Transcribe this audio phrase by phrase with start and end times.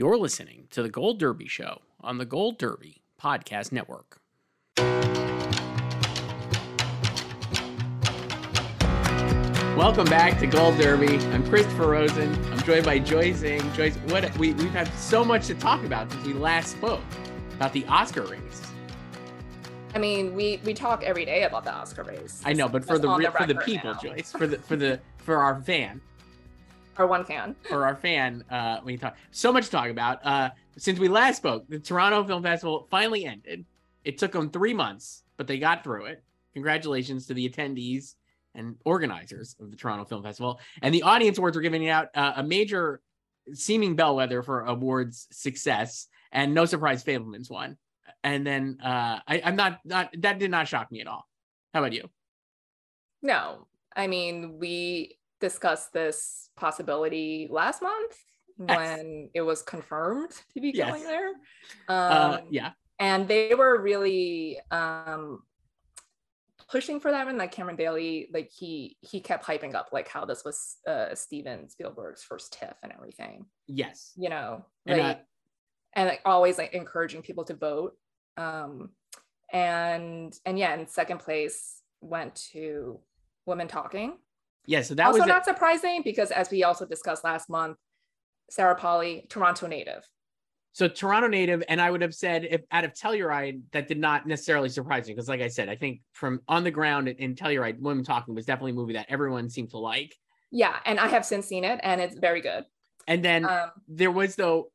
[0.00, 4.18] You're listening to the Gold Derby Show on the Gold Derby Podcast Network.
[9.76, 11.18] Welcome back to Gold Derby.
[11.34, 12.32] I'm Christopher Rosen.
[12.50, 13.60] I'm joined by Joyce Eng.
[13.74, 17.02] Joyce, what we, we've had so much to talk about since we last spoke
[17.52, 18.62] about the Oscar race.
[19.94, 22.40] I mean, we we talk every day about the Oscar race.
[22.46, 24.00] I know, but for the, the for the people, now.
[24.00, 26.00] Joyce, for the for the for our fan,
[27.00, 30.24] our one fan, Or our fan, uh, we talk so much to talk about.
[30.24, 33.64] Uh, since we last spoke, the Toronto Film Festival finally ended.
[34.04, 36.22] It took them three months, but they got through it.
[36.52, 38.14] Congratulations to the attendees
[38.54, 40.60] and organizers of the Toronto Film Festival.
[40.82, 43.00] And the audience awards were giving out uh, a major
[43.54, 46.06] seeming bellwether for awards success.
[46.32, 47.76] And no surprise, Fabelman's won.
[48.22, 51.26] And then uh, I, I'm not not that did not shock me at all.
[51.72, 52.10] How about you?
[53.22, 58.16] No, I mean we discussed this possibility last month
[58.58, 58.76] yes.
[58.76, 60.90] when it was confirmed to be yes.
[60.90, 61.32] going there.
[61.88, 65.42] Uh, um, uh, yeah, and they were really um,
[66.70, 70.24] pushing for that and like Cameron Bailey like he he kept hyping up like how
[70.24, 73.46] this was uh Steven Spielberg's first TIFF and everything.
[73.66, 74.12] Yes.
[74.16, 75.14] You know, like and, uh,
[75.94, 77.94] and like, always like encouraging people to vote.
[78.36, 78.90] Um
[79.52, 83.00] and and yeah, in second place went to
[83.46, 84.16] Women Talking.
[84.66, 85.16] Yeah, so that was.
[85.16, 87.76] also was not a- surprising because as we also discussed last month,
[88.50, 90.06] Sarah Polley, Toronto native.
[90.72, 94.26] So Toronto native, and I would have said if out of Telluride, that did not
[94.26, 97.80] necessarily surprise me because, like I said, I think from on the ground in Telluride,
[97.80, 100.14] Women Talking was definitely a movie that everyone seemed to like.
[100.52, 102.64] Yeah, and I have since seen it, and it's very good.
[103.08, 104.70] And then um, there was though,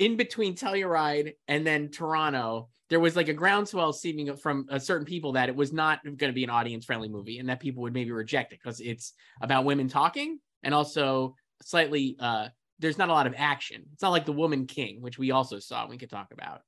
[0.00, 5.06] in between Telluride and then Toronto, there was like a groundswell seeming from a certain
[5.06, 7.82] people that it was not going to be an audience friendly movie, and that people
[7.82, 12.48] would maybe reject it because it's about women talking and also slightly uh
[12.80, 13.84] there's not a lot of action.
[13.92, 15.86] It's not like the Woman King, which we also saw.
[15.86, 16.62] We could talk about.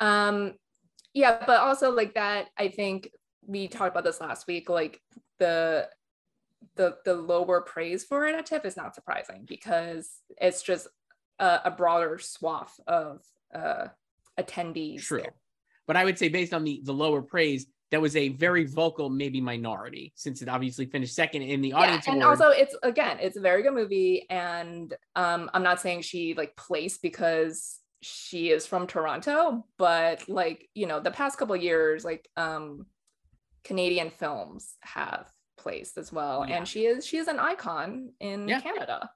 [0.00, 0.54] Um,
[1.12, 2.46] yeah, but also like that.
[2.56, 3.10] I think
[3.44, 4.70] we talked about this last week.
[4.70, 5.00] Like
[5.40, 5.88] the
[6.76, 10.08] the the lower praise for it at TIFF is not surprising because
[10.40, 10.86] it's just
[11.38, 13.20] a, a broader swath of
[13.54, 13.88] uh,
[14.38, 15.02] attendees.
[15.02, 15.34] True, there.
[15.86, 19.08] but I would say based on the the lower praise, that was a very vocal
[19.08, 22.40] maybe minority since it obviously finished second in the audience yeah, and award.
[22.40, 26.54] also it's again it's a very good movie and um i'm not saying she like
[26.56, 32.28] placed because she is from toronto but like you know the past couple years like
[32.36, 32.86] um
[33.64, 36.56] canadian films have placed as well yeah.
[36.56, 38.60] and she is she is an icon in yeah.
[38.60, 39.10] canada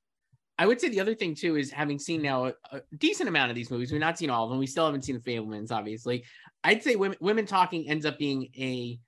[0.62, 3.56] I would say the other thing too is having seen now a, decent amount of
[3.56, 3.90] these movies.
[3.90, 4.60] We've not seen all of them.
[4.60, 6.22] We still haven't seen the Fabelmans, obviously.
[6.62, 9.00] I'd say women women talking ends up being a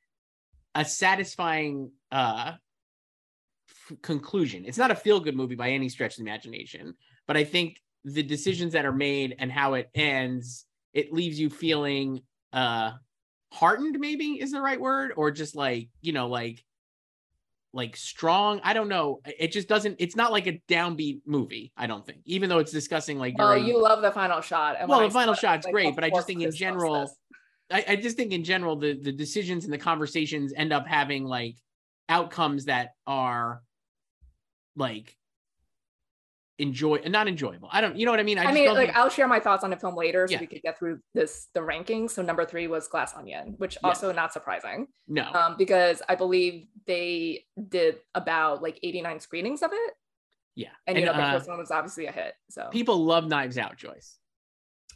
[0.74, 2.54] a satisfying uh
[3.70, 4.64] f- conclusion.
[4.64, 6.94] It's not a feel good movie by any stretch of the imagination,
[7.28, 11.50] but I think the decisions that are made and how it ends, it leaves you
[11.50, 12.22] feeling
[12.52, 12.94] uh
[13.52, 16.64] heartened maybe is the right word or just like, you know, like
[17.74, 18.60] like strong.
[18.62, 19.20] I don't know.
[19.26, 19.96] It just doesn't.
[19.98, 21.72] It's not like a downbeat movie.
[21.76, 23.34] I don't think, even though it's discussing like.
[23.38, 24.76] Oh, you love the final shot.
[24.86, 27.12] well, the final shot's like, great, but I just think in general,
[27.70, 31.24] I, I just think in general the the decisions and the conversations end up having
[31.24, 31.56] like
[32.08, 33.62] outcomes that are
[34.76, 35.16] like
[36.58, 37.68] enjoy and not enjoyable.
[37.72, 38.38] I don't you know what I mean?
[38.38, 38.96] I, I mean like think...
[38.96, 40.40] I'll share my thoughts on the film later so yeah.
[40.40, 42.10] we could get through this the rankings.
[42.10, 44.86] So number three was Glass Onion, which also not surprising.
[45.08, 45.30] No.
[45.32, 49.94] Um, because I believe they did about like 89 screenings of it.
[50.54, 50.68] Yeah.
[50.86, 52.34] And, and you know, uh, the first one was obviously a hit.
[52.50, 54.18] So people love Knives Out, Joyce.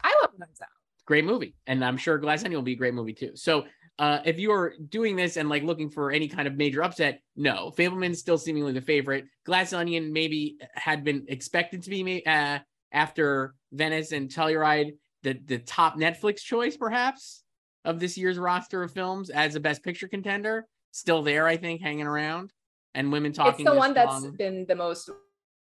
[0.02, 0.69] I love Knives Out
[1.08, 1.54] great movie.
[1.66, 3.32] And I'm sure Glass Onion will be a great movie too.
[3.34, 3.64] So
[3.98, 7.20] uh, if you are doing this and like looking for any kind of major upset,
[7.34, 9.24] no, Fabelman's still seemingly the favorite.
[9.44, 12.60] Glass Onion maybe had been expected to be uh,
[12.92, 14.92] after Venice and Telluride,
[15.22, 17.42] the the top Netflix choice perhaps
[17.84, 20.66] of this year's roster of films as a Best Picture contender.
[20.92, 22.52] Still there, I think, hanging around.
[22.94, 23.66] And women talking.
[23.66, 25.10] It's the one that's long- been the most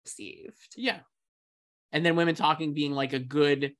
[0.04, 0.74] received.
[0.76, 1.00] yeah.
[1.92, 3.72] And then women talking being like a good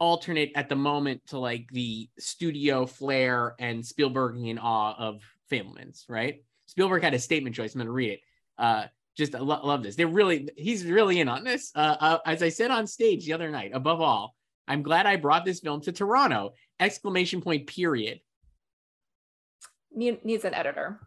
[0.00, 6.04] alternate at the moment to like the studio flair and Spielberg in awe of Fabelmans,
[6.08, 6.42] right?
[6.66, 7.74] Spielberg had a statement choice.
[7.74, 8.20] I'm going to read it.
[8.58, 8.86] Uh,
[9.16, 9.96] just lo- love this.
[9.96, 11.70] They're really, he's really in on this.
[11.74, 14.34] Uh, uh, as I said on stage the other night, above all,
[14.66, 16.52] I'm glad I brought this film to Toronto!
[16.78, 18.20] Exclamation point, period.
[19.92, 21.00] Needs an editor.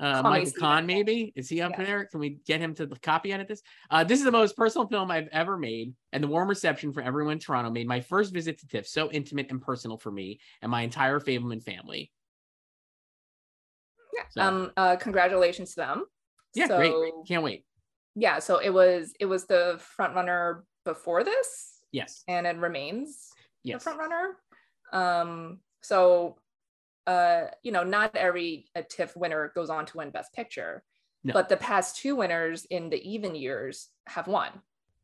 [0.00, 1.84] Uh, Michael Kahn, maybe is he up Yeah.
[1.84, 2.04] there?
[2.06, 3.62] Can we get him to copy edit this?
[3.90, 7.02] Uh, this is the most personal film I've ever made, and the warm reception for
[7.02, 10.40] everyone in Toronto made my first visit to TIFF so intimate and personal for me
[10.62, 12.10] and my entire Fabelman family.
[14.14, 14.22] Yeah.
[14.30, 14.72] So- Um.
[14.76, 14.96] Uh.
[14.96, 16.04] Congratulations to them.
[16.54, 17.12] Yeah, so, great, great.
[17.28, 17.64] Can't wait.
[18.14, 18.38] Yeah.
[18.38, 23.30] So it was it was the front runner before this, Yes, and it remains
[23.62, 24.36] yes, the front runner.
[24.92, 25.60] Um.
[25.82, 26.36] So,
[27.06, 30.82] uh, you know, not every a TIFF winner goes on to win Best Picture,
[31.24, 31.32] No.
[31.32, 34.50] but the past two winners in the even years have won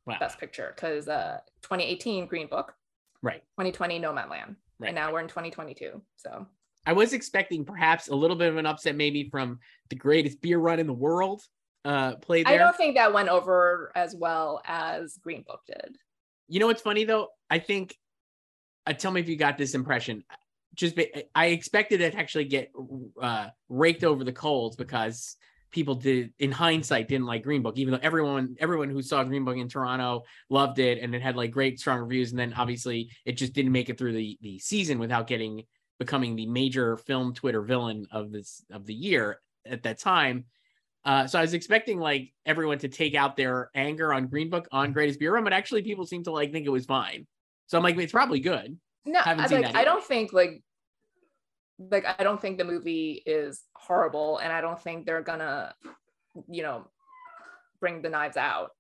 [0.06, 2.74] wow, Best Picture because uh, 2018 Green Book,
[3.22, 3.42] right.
[3.58, 4.88] 2020 Nomadland, Right.
[4.88, 6.00] and now we're in 2022.
[6.16, 6.46] So
[6.86, 9.58] I was expecting perhaps a little bit of an upset, maybe from
[9.90, 11.42] the greatest beer run in the world.
[11.84, 12.54] Uh, played there.
[12.54, 15.96] I don't think that went over as well as Green Book did.
[16.48, 17.28] You know what's funny though?
[17.50, 17.96] I think.
[18.86, 20.24] Uh, tell me if you got this impression.
[20.74, 22.72] Just ba- I expected it to actually get
[23.20, 25.36] uh, raked over the coals because
[25.70, 29.44] people did, in hindsight, didn't like Green Book, even though everyone everyone who saw Green
[29.44, 32.30] Book in Toronto loved it and it had like great strong reviews.
[32.30, 35.64] And then obviously it just didn't make it through the the season without getting
[35.98, 40.44] becoming the major film Twitter villain of this of the year at that time.
[41.04, 44.68] Uh, so I was expecting like everyone to take out their anger on Green Book
[44.72, 47.26] on Greatest Beer Run, but actually people seem to like think it was fine.
[47.66, 48.78] So I'm like, it's probably good.
[49.08, 50.62] No, I, like I don't think like
[51.78, 55.74] like I don't think the movie is horrible, and I don't think they're gonna,
[56.48, 56.86] you know,
[57.80, 58.72] bring the knives out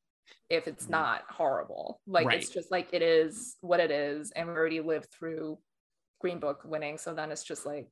[0.50, 0.90] if it's Mhm.
[0.90, 2.02] not horrible.
[2.06, 5.58] Like it's just like it is what it is, and we already lived through
[6.20, 7.88] Green Book winning, so then it's just like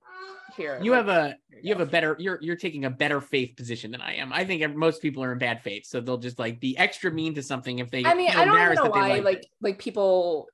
[0.58, 0.78] here.
[0.82, 3.56] You like, have a here you have a better you're you're taking a better faith
[3.56, 4.30] position than I am.
[4.30, 7.34] I think most people are in bad faith, so they'll just like be extra mean
[7.36, 8.04] to something if they.
[8.04, 10.48] I mean, I don't know why liked like like people,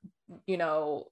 [0.45, 1.09] you know,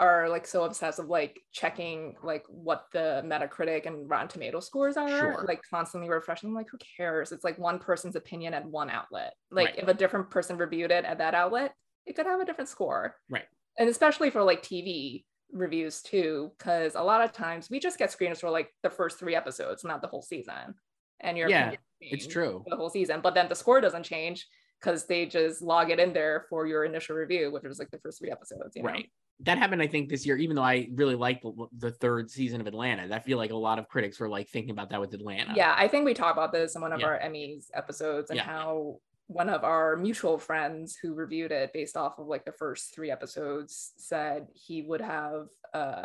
[0.00, 4.96] are like so obsessed of like checking like what the Metacritic and Rotten Tomato scores
[4.96, 5.44] are, Sure.
[5.46, 6.48] like constantly refreshing.
[6.48, 7.30] I'm like, who cares?
[7.30, 9.34] It's like one person's opinion at one outlet.
[9.50, 9.78] Like Right.
[9.78, 11.74] if a different person reviewed it at that outlet,
[12.06, 13.16] it could have a different score.
[13.30, 13.46] Right.
[13.78, 18.10] And especially for like TV reviews too, because a lot of times we just get
[18.10, 20.74] screeners for like the first three episodes, not the whole season.
[21.20, 22.64] And your Yeah, It's true.
[22.66, 24.46] the whole season, but then the score doesn't change
[24.84, 27.98] because they just log it in there for your initial review, which was like the
[27.98, 28.76] first three episodes.
[28.76, 28.90] You know?
[28.90, 29.10] Right.
[29.40, 30.36] That happened, I think, this year.
[30.36, 33.56] Even though I really liked the, the third season of Atlanta, I feel like a
[33.56, 35.54] lot of critics were like thinking about that with Atlanta.
[35.56, 37.06] Yeah, I think we talked about this in one of Yeah.
[37.06, 38.44] our Emmys episodes and Yeah.
[38.44, 42.94] how one of our mutual friends who reviewed it based off of like the first
[42.94, 46.04] three episodes said he would have uh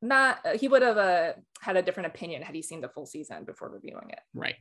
[0.00, 3.04] not uh, he would have uh, had a different opinion had he seen the full
[3.06, 4.20] season before reviewing it.
[4.34, 4.56] Right.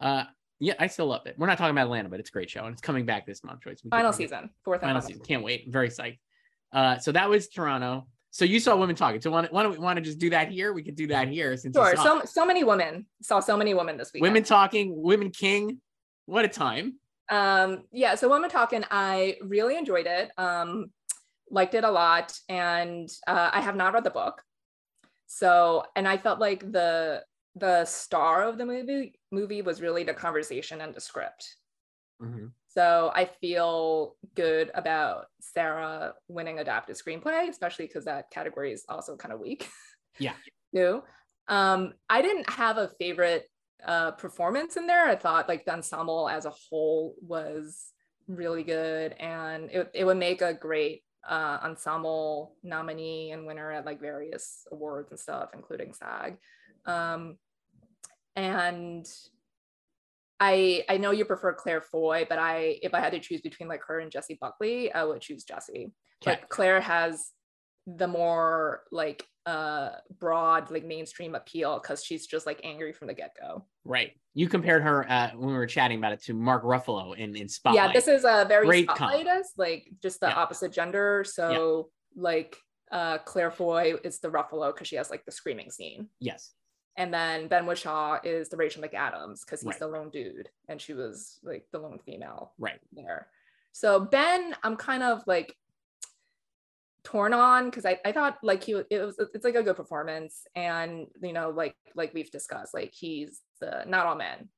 [0.00, 0.24] Uh,
[0.60, 1.36] yeah, I still love it.
[1.38, 3.44] We're not talking about Atlanta, but it's a great show and it's coming back this
[3.44, 3.60] month.
[3.64, 5.22] We Final season, fourth and Final season.
[5.22, 5.64] Can't wait.
[5.66, 6.18] I'm very psyched.
[6.72, 8.06] Uh, so that was Toronto.
[8.30, 9.20] So you saw women talking.
[9.20, 10.72] So why don't, we want to just do that here?
[10.72, 11.96] We could do that here since Sure.
[11.96, 14.22] So so many women saw so many women this week.
[14.22, 15.80] women talking, women king.
[16.26, 16.98] What a time.
[17.30, 20.90] um yeah so women talking i really enjoyed it um
[21.50, 24.42] liked it a lot and uh, i have not read the book
[25.26, 27.22] so and i felt like the
[27.58, 31.56] the star of the movie movie was really the conversation and the script.
[32.20, 32.50] Mhm.
[32.66, 39.16] so i feel good about sarah winning adapted screenplay especially because that category is also
[39.16, 39.68] kind of weak.
[40.18, 40.34] Yeah.
[40.74, 41.02] too
[41.46, 43.48] um i didn't have a favorite
[43.86, 45.06] uh performance in there.
[45.06, 47.92] I thought like the ensemble as a whole was
[48.26, 53.86] really good and it, it would make a great uh ensemble nominee and winner at
[53.86, 56.38] like various awards and stuff including sag.
[56.86, 57.38] Um
[58.38, 59.06] and
[60.40, 63.68] i i know you prefer claire foy but i if i had to choose between
[63.68, 65.92] like her and Jessie buckley i would choose Jessie.
[66.22, 66.38] Okay.
[66.40, 67.30] but claire has
[67.86, 69.90] the more like uh
[70.20, 74.12] broad like mainstream appeal because she's just like angry from the get-go Right.
[74.34, 77.48] You compared her uh, when we were chatting about it to Mark Ruffalo in, in
[77.48, 77.86] Spotlight.
[77.86, 80.34] yeah this is a very Great spotlight is like just the Yeah.
[80.36, 82.56] opposite gender so like
[82.92, 86.52] uh claire foy is the ruffalo because she has like the screaming scene yes.
[86.98, 89.78] And then ben Whishaw is the rachel mcadams because he's Right.
[89.78, 92.80] the lone dude and she was like the lone female Right.
[92.92, 93.28] there
[93.72, 95.56] So Ben, I'm kind of like
[97.04, 100.46] torn on because I, I thought like he it was it's like a good performance
[100.54, 104.48] and you know like like we've discussed like he's the not all men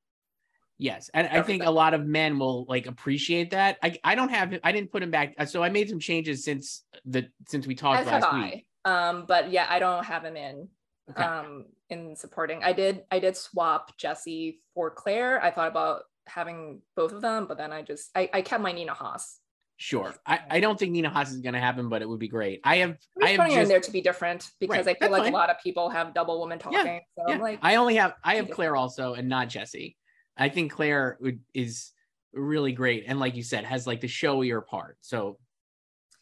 [0.83, 3.77] Yes, and I think a lot of men will like appreciate that.
[3.83, 6.85] I I don't have I didn't put him back, so I made some changes since
[7.05, 8.65] the since we talked As last week.
[8.87, 9.09] I.
[9.09, 10.69] Um, but yeah, I don't have him in
[11.11, 11.23] Okay.
[11.23, 12.63] um in supporting.
[12.63, 15.43] I did I did swap Jessie for Claire.
[15.43, 18.73] I thought about having both of them, but then I just I, I kept my
[18.73, 19.39] Nina Hoss.
[19.77, 22.29] Sure, I, I don't think Nina Hoss is going to happen, but it would be
[22.29, 22.61] great.
[22.65, 24.97] I have I'm I just have putting it in there to be different because Right,
[25.01, 25.33] I feel like fine.
[25.33, 27.01] a lot of people have double woman talking.
[27.17, 29.97] so yeah, I'm like, I only have I have Claire also and not Jessie.
[30.37, 31.93] I think Claire would, is
[32.35, 34.99] really great and like you said has like the showier part.
[35.01, 35.39] So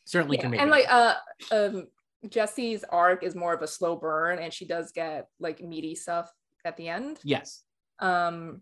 [0.04, 0.42] certainly yeah.
[0.42, 0.72] can make and it.
[0.72, 1.14] like uh
[1.50, 1.88] um
[2.28, 6.32] Jessie's arc is more of a slow burn and she does get like meaty stuff
[6.64, 7.18] at the end.
[7.22, 7.62] yes.
[8.00, 8.60] um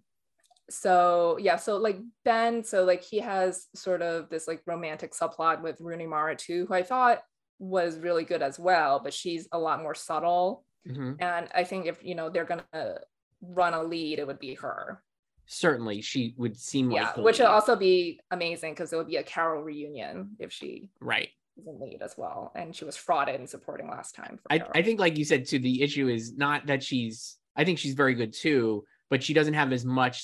[0.68, 5.62] so yeah so like ben so like he has sort of this like romantic subplot
[5.62, 7.22] with rooney mara too who i thought
[7.60, 11.16] was really good as well but she's a lot more subtle Mhm.
[11.20, 12.98] and i think if you know they're gonna
[13.40, 15.02] run a lead it would be her
[15.48, 19.16] Certainly she would seem yeah like which would also be amazing because it would be
[19.16, 21.28] a carol reunion if she right.
[21.58, 24.62] Is in lead as well and she was frauded in supporting last time for I,
[24.74, 27.94] I think like you said too the issue is not that she's i think she's
[27.94, 30.22] very good too but she doesn't have as much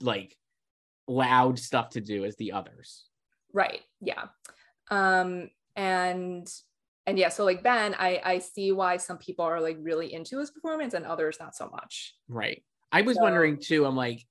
[0.00, 0.36] like
[1.08, 3.04] loud stuff to do as the others.
[3.52, 4.26] Right yeah.
[4.90, 6.46] Um and
[7.06, 10.38] and yeah so like ben i i see why some people are like really into
[10.38, 12.14] his performance and others not so much.
[12.28, 12.62] Right.
[12.92, 14.24] I was So- wondering too i'm like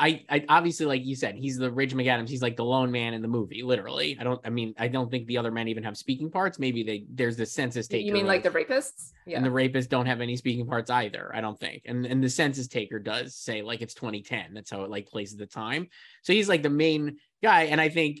[0.00, 3.14] I, I obviously like you said he's the Rich McAdams he's like the lone man
[3.14, 4.16] in the movie literally.
[4.18, 6.58] I don't I mean I don't think the other men even have speaking parts.
[6.58, 9.12] Maybe they there's the census taker you mean like the rapists?
[9.24, 9.36] Yeah.
[9.36, 11.82] and the rapists don't have any speaking parts either i don't think.
[11.86, 15.32] And and the census taker does say like it's 2010 that's how it like plays
[15.32, 15.86] at the time.
[16.22, 18.20] So he's like the main guy and i think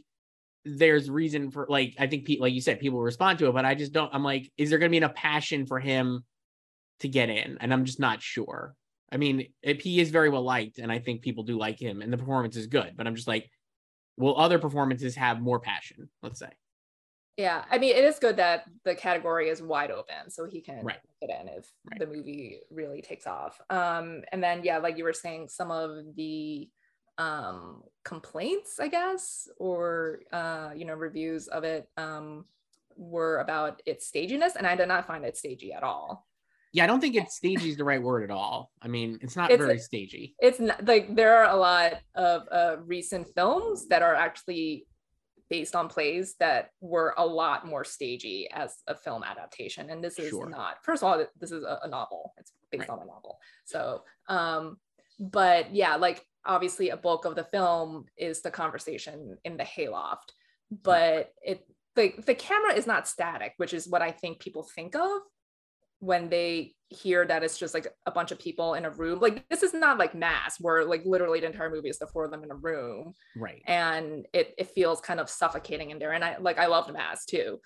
[0.64, 3.64] there's reason for like i think pe- like you said people respond to it but
[3.64, 6.24] i just don't i'm like is there going to be enough passion for him
[7.00, 7.58] to get in?
[7.60, 8.74] And i'm just not sure
[9.14, 12.02] i mean if he is very well liked and i think people do like him
[12.02, 13.48] and the performance is good but i'm just like
[14.18, 16.50] will other performances have more passion let's say
[17.36, 20.84] yeah i mean it is good that the category is wide open so he can
[20.84, 20.98] Right.
[21.22, 22.00] get in if Right.
[22.00, 25.90] the movie really takes off um and then yeah like you were saying some of
[26.16, 26.68] the
[27.18, 32.44] um complaints i guess or uh you know reviews of it um
[32.96, 36.26] were about its staginess and i did not find it stagey at all
[36.74, 38.70] yeah i don't think it's stagey is the right word at all.
[38.82, 40.34] I mean it's not It's- very stagey.
[40.40, 44.86] it's not, like there are a lot of uh, recent films that are actually
[45.50, 50.18] based on plays that were a lot more stagey as a film adaptation and this
[50.18, 50.48] is Sure.
[50.48, 52.32] not first of all this is a, a novel.
[52.38, 52.90] It's based Right.
[52.90, 53.38] on a novel.
[53.64, 54.76] So um
[55.20, 60.32] but yeah like obviously a bulk of the film is the conversation in the hayloft
[60.82, 61.64] but it
[61.94, 65.20] the, the camera is not static which is what i think people think of
[66.04, 69.48] when they hear that it's just like a bunch of people in a room like
[69.48, 72.30] this is not like mass where like literally the entire movie is the four of
[72.30, 76.22] them in a room right and it, it feels kind of suffocating in there and
[76.24, 77.58] i like i loved mass too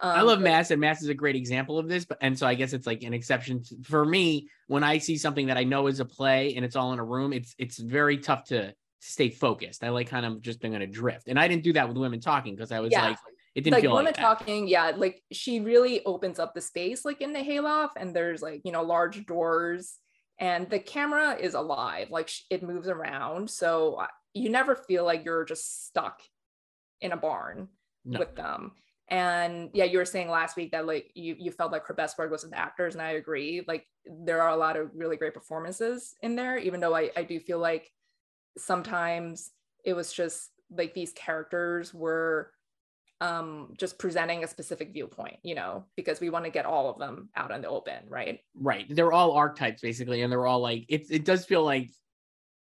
[0.00, 2.06] um, I love but- Mass, and Mass is a great example of this.
[2.06, 5.18] But and so I guess it's like an exception to, for me when I see
[5.18, 7.34] something that I know is a play and it's all in a room.
[7.34, 9.84] It's it's very tough to stay focused.
[9.84, 11.98] I like kind of just being on a drift, and I didn't do that with
[11.98, 13.08] women talking because I was Yeah.
[13.08, 13.18] like
[13.54, 14.16] it didn't like feel like that.
[14.16, 18.42] talking yeah like she really opens up the space like in the hayloft and there's
[18.42, 19.98] like you know large doors
[20.38, 25.24] and the camera is alive like it moves around so uh, you never feel like
[25.24, 26.20] you're just stuck
[27.00, 27.68] in a barn
[28.04, 28.18] No.
[28.18, 28.72] with them
[29.08, 32.16] and yeah you were saying last week that like you you felt like her best
[32.18, 33.86] work was with the actors and i agree like
[34.24, 37.38] there are a lot of really great performances in there even though i, I do
[37.38, 37.90] feel like
[38.56, 39.50] sometimes
[39.84, 42.50] it was just like these characters were
[43.22, 46.98] um just presenting a specific viewpoint you know because we want to get all of
[46.98, 50.84] them out in the open right Right, they're all archetypes basically, and they're all like
[50.88, 51.06] it.
[51.10, 51.90] It does feel like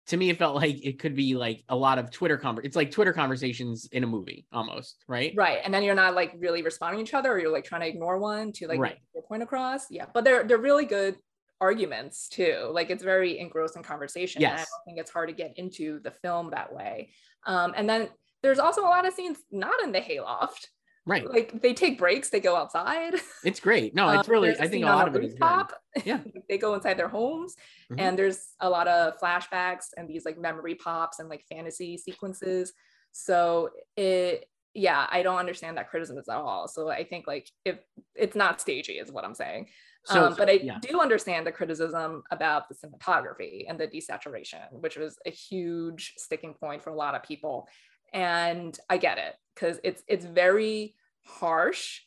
[0.08, 2.62] to me, it felt like it could be like a lot of Twitter conver.
[2.64, 5.34] It's like Twitter conversations in a movie almost, right?
[5.36, 7.82] right and then you're not like really responding to each other or you're like trying
[7.82, 8.94] to ignore one to like Right.
[8.94, 11.18] get your point across yeah but they're they're really good
[11.62, 15.58] arguments too like it's very engrossing conversation and i don't think it's hard to get
[15.58, 17.10] into the film that way
[17.46, 18.10] um and then
[18.46, 20.70] there's also a lot of scenes not in the hayloft
[21.08, 21.28] Right.
[21.30, 23.94] like they take breaks they go outside It's great.
[23.94, 24.48] No, it's Um, really.
[24.50, 25.66] there's I think a lot of it is good.
[26.04, 26.20] Yeah.
[26.50, 27.56] they go inside their homes
[27.92, 28.00] Mhm.
[28.02, 32.74] and there's a lot of flashbacks and these like memory pops and like fantasy sequences
[33.12, 37.78] so it yeah i don't understand that criticism at all so i think like if
[38.16, 39.70] it's not stagey is what i'm saying
[40.06, 40.80] So, um, but i yeah.
[40.82, 46.54] do understand the criticism about the cinematography and the desaturation which was a huge sticking
[46.56, 47.68] point for a lot of people
[48.16, 50.96] and I get it because it's it's very
[51.26, 52.00] harsh,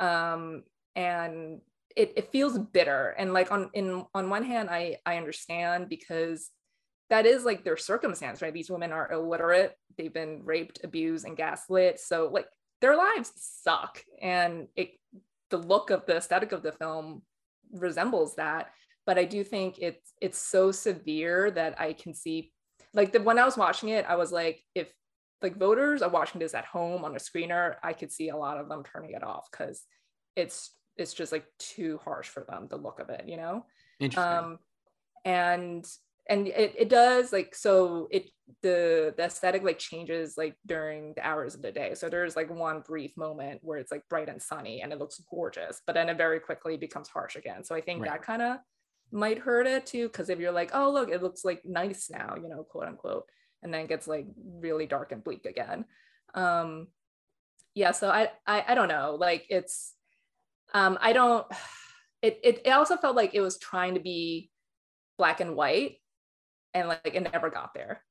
[0.00, 0.64] um,
[0.96, 1.60] and
[1.94, 3.14] it, it feels bitter.
[3.18, 6.50] And like on in on one hand, I I understand because
[7.10, 8.54] that is like their circumstance, right?
[8.54, 12.00] These women are illiterate, they've been raped, abused, and gaslit.
[12.00, 12.46] So like
[12.80, 14.02] their lives suck.
[14.20, 14.92] And it
[15.50, 17.22] the look of the aesthetic of the film
[17.72, 18.70] resembles that.
[19.04, 22.52] But I do think it's it's so severe that I can see
[22.94, 24.88] like the when I was watching it, I was like, if
[25.42, 28.58] like voters are watching this at home on a screener, I could see a lot
[28.58, 29.84] of them turning it off because
[30.36, 33.64] it's it's just like too harsh for them, the look of it, you know?
[34.00, 34.38] Interesting.
[34.38, 34.58] Um
[35.24, 35.86] and
[36.28, 38.28] and it, it does like so it
[38.62, 42.50] the the aesthetic like changes like during the hours of the day so there's like
[42.50, 46.08] one brief moment where it's like bright and sunny and it looks gorgeous but then
[46.08, 48.10] it very quickly becomes harsh again so i think Right.
[48.10, 48.58] that kind of
[49.10, 52.34] might hurt it too because if you're like oh look it looks like nice now
[52.40, 53.24] you know quote unquote
[53.62, 55.84] and then it gets like really dark and bleak again
[56.34, 56.86] um
[57.74, 59.94] yeah so i i, I don't know like it's
[60.74, 61.46] um i don't
[62.22, 64.50] it, it it also felt like it was trying to be
[65.18, 65.96] black and white
[66.74, 68.02] and like it never got there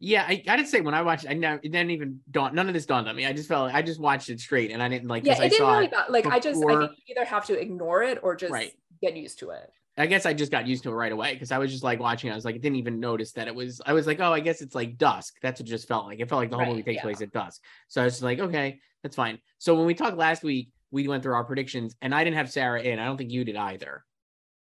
[0.00, 2.54] Yeah, I gotta say when I watched, I never it didn't even dawn.
[2.54, 3.26] None of this dawned on me.
[3.26, 5.24] I just felt I just watched it straight, and I didn't like.
[5.24, 5.90] yeah it I didn't really it.
[5.90, 8.72] got, like i just i think you either have to ignore it or just Right.
[9.02, 11.50] get used to it I guess I just got used to it right away because
[11.52, 12.30] I was just like watching.
[12.30, 13.80] I was like, I didn't even notice that it was.
[13.84, 15.34] I was like, oh, I guess it's like dusk.
[15.42, 16.20] That's what it just felt like.
[16.20, 17.02] It felt like the whole Right, movie takes yeah.
[17.02, 17.60] place at dusk.
[17.88, 19.38] So I was like, okay, that's fine.
[19.58, 22.50] So when we talked last week, we went through our predictions, and I didn't have
[22.50, 22.98] Sarah in.
[22.98, 24.04] I don't think you did either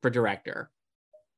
[0.01, 0.69] for director.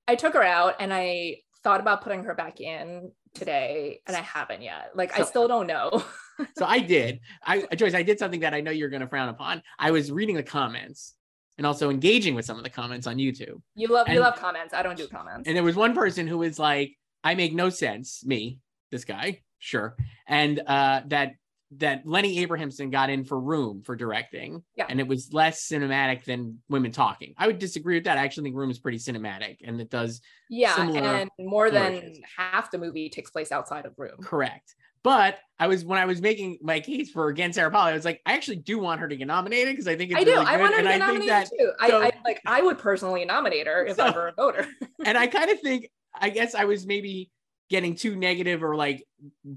[0.07, 4.21] i took her out and i thought about putting her back in today and i
[4.21, 6.03] haven't yet like i still don't know
[6.57, 7.21] So I did.
[7.45, 9.61] I Joyce, I did something that I know you're going to frown upon.
[9.79, 11.13] I was reading the comments
[11.57, 13.61] and also engaging with some of the comments on YouTube.
[13.75, 16.37] you love you love comments i don't do comments And there was one person who
[16.39, 18.59] was like, I make no sense, me,
[18.91, 19.95] this guy, sure.
[20.27, 21.33] And uh that
[21.77, 24.63] that Lenny Abrahamson got in for room for directing.
[24.75, 24.85] Yeah.
[24.87, 27.33] And it was less cinematic than women talking.
[27.37, 28.17] I would disagree with that.
[28.17, 32.69] I actually think room is pretty cinematic and it does yeah and more than half
[32.71, 34.75] the movie takes place outside of room correct.
[35.05, 38.05] But I was when I was making my case for against Sarah Polley, I was
[38.05, 40.31] like, I actually do want her to get nominated because I think it's I do.
[40.31, 41.71] really I want her and to I get think nominated that too.
[41.79, 42.41] I, so- I like.
[42.47, 44.67] I would personally nominate her if So- I were a voter.
[45.05, 45.89] and I kind of think,
[46.19, 47.29] I guess I was maybe
[47.69, 49.05] getting too negative or like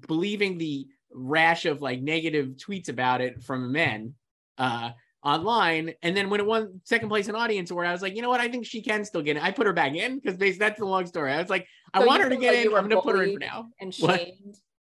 [0.07, 4.15] believing the rash of like negative tweets about it from men
[4.59, 4.91] uh
[5.25, 5.95] online.
[6.03, 8.29] And then when it won second place in audience award, I was like, you know
[8.29, 8.41] what?
[8.41, 9.43] I think she can still get it.
[9.43, 11.33] I put her back in because that's the long story.
[11.33, 12.75] I was like, I So want her to get in.
[12.75, 13.69] I'm gonna put her in for now.
[13.81, 14.21] and What?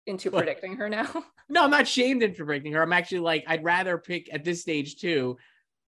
[0.08, 0.44] Into What?
[0.46, 1.08] predicting her now.
[1.48, 2.82] No, I'm not shamed into predicting her.
[2.82, 5.38] I'm actually like, I'd rather pick at this stage too.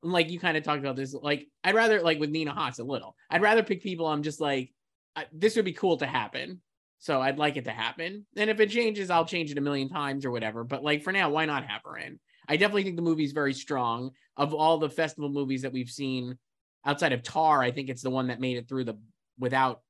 [0.03, 2.85] Like you kind of talked about this, like I'd rather like with Nina Hoss a
[2.85, 3.17] little.
[3.31, 4.07] I'd rather pick people.
[4.07, 4.75] I'm just like,
[5.17, 6.61] I, this would be cool to happen.
[6.99, 8.27] So I'd like it to happen.
[8.37, 10.63] And if it changes, I'll change it a million times or whatever.
[10.63, 12.21] But like for now, why not have her in?
[12.47, 14.11] I definitely think the movie's very strong.
[14.37, 16.37] Of all the festival movies that we've seen
[16.85, 18.99] outside of Tar, I think it's the one that made it through the
[19.39, 19.81] without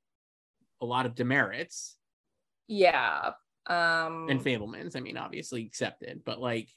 [0.81, 1.97] a lot of demerits.
[2.69, 3.33] yeah.
[3.69, 4.29] Um.
[4.29, 4.97] and Fabelmans.
[4.97, 6.69] I mean, obviously accepted, but like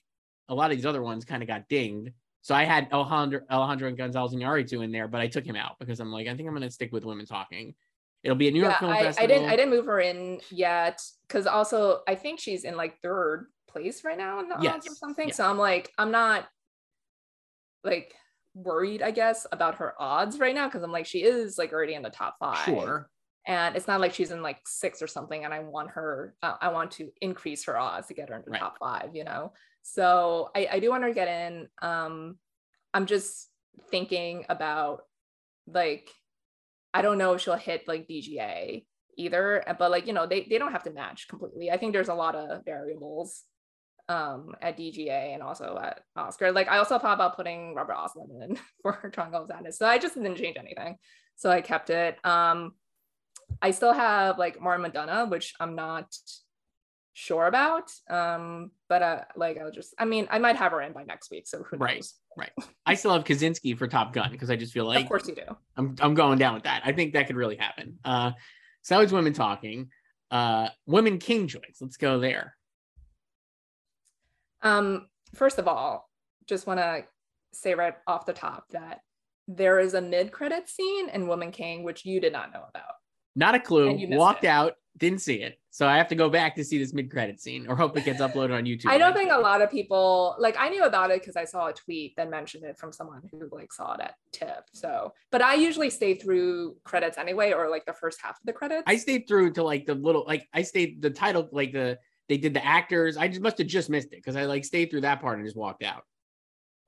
[0.48, 2.12] a lot of these other ones kind of got dinged.
[2.42, 6.00] So I had Alejandro, Alejandro Gonzalez Iñárritu in there, but I took him out because
[6.00, 7.76] I'm like, I think I'm going to stick with women talking.
[8.24, 9.24] It'll be a New York yeah, Film I, Festival.
[9.24, 9.50] I didn't.
[9.50, 14.04] I didn't move her in yet because also I think she's in like third place
[14.04, 15.30] right now in the odds or something.
[15.30, 15.34] yeah.
[15.34, 16.48] So I'm like, I'm not
[17.84, 18.14] like
[18.54, 21.94] worried, I guess, about her odds right now because I'm like, she is like already
[21.94, 22.66] in the top five.
[22.66, 23.10] Sure.
[23.50, 26.56] And it's not like she's in like six or something and i want her uh,
[26.62, 28.60] i want to increase her odds to get her in the Right.
[28.62, 32.38] top five you know so I, I do want her to get in um
[32.94, 33.50] i'm just
[33.92, 35.02] thinking about
[35.68, 36.10] like
[36.94, 38.86] i don't know if she'll hit like dga
[39.18, 41.92] either uh, but like you know they, they don't have to match completely i think
[41.92, 43.44] there's a lot of variables
[44.10, 48.32] um at dga and also at oscar like i also thought about putting robert osmond
[48.44, 49.78] in for Tron Gonzalez.
[49.78, 50.96] so i just didn't change anything
[51.36, 52.74] so i kept it um
[53.62, 56.14] I still have like Martin McDonagh, which I'm not
[57.14, 57.92] sure about.
[58.10, 61.30] Um, but uh, like I'll just, I mean, I might have her in by next
[61.32, 61.82] week, so who knows?
[61.82, 62.06] Right.
[62.38, 62.52] Right.
[62.86, 65.36] I still have Kosinski for Top Gun because I just feel like of course you
[65.36, 65.42] do.
[65.76, 66.84] I'm I'm going down with that.
[66.86, 68.00] I think that could really happen.
[68.06, 68.32] Uh,
[68.82, 69.90] so that was women talking.
[70.32, 71.78] Uh, women king choice.
[71.82, 72.56] Let's go there.
[74.62, 76.10] Um, first of all,
[76.48, 77.04] just want to
[77.52, 79.02] say right off the top that
[79.48, 82.96] there is a mid-credit scene in Woman King which you did not know about.
[83.40, 83.90] Not a clue.
[83.90, 84.48] And you missed Walked it.
[84.48, 84.74] out.
[84.98, 85.58] Didn't see it.
[85.70, 88.04] So I have to go back to see this mid credit scene, or hope it
[88.04, 88.88] gets uploaded on YouTube.
[88.88, 91.68] I don't think a lot of people like I knew about it because I saw
[91.68, 94.66] a tweet that mentioned it from someone who like saw it at TIFF.
[94.74, 98.52] So, but I usually stay through credits anyway, or like the first half of the
[98.52, 98.84] credits.
[98.88, 101.98] I stayed through to like the little like I stayed the title like the
[102.28, 103.16] they did the actors.
[103.16, 105.48] I just must have just missed it because I like stayed through that part and
[105.48, 106.04] just walked out.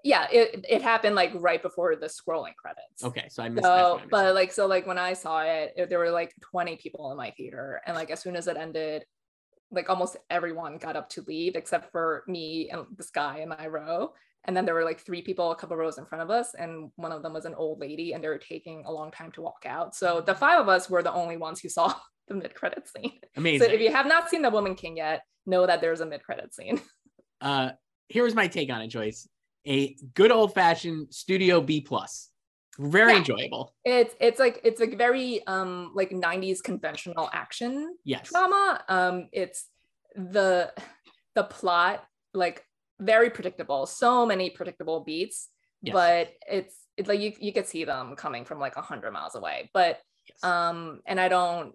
[0.03, 3.03] Yeah, it, it happened like right before the scrolling credits.
[3.03, 3.65] Okay, so I missed.
[3.65, 4.09] So, that.
[4.09, 7.17] but like, so like when I saw it, it, there were like 20 people in
[7.17, 9.05] my theater, and like as soon as it ended,
[9.71, 13.67] like almost everyone got up to leave except for me and this guy in my
[13.67, 14.11] row.
[14.45, 16.91] And then there were like three people a couple rows in front of us, and
[16.95, 19.41] one of them was an old lady, and they were taking a long time to
[19.41, 19.95] walk out.
[19.95, 21.93] So the five of us were the only ones who saw
[22.27, 23.19] the mid credit scene.
[23.37, 23.67] Amazing.
[23.67, 26.23] So if you have not seen The Woman King yet, know that there's a mid
[26.23, 26.81] credit scene.
[27.39, 27.71] Uh,
[28.07, 29.27] here's my take on it, Joyce.
[29.67, 32.29] A good old fashioned Studio B plus.
[32.79, 33.17] Very Yeah.
[33.19, 33.75] enjoyable.
[33.85, 38.29] It's it's like it's like very um like 90s conventional action Yes.
[38.29, 38.83] drama.
[38.87, 39.67] Um, it's
[40.15, 40.73] the
[41.35, 42.65] the plot like
[42.99, 43.85] very predictable.
[43.85, 45.49] So many predictable beats,
[45.81, 45.93] Yes.
[45.93, 49.35] but it's it's like you you could see them coming from like a hundred miles
[49.35, 49.69] away.
[49.73, 50.43] But Yes.
[50.43, 51.73] um, and I don't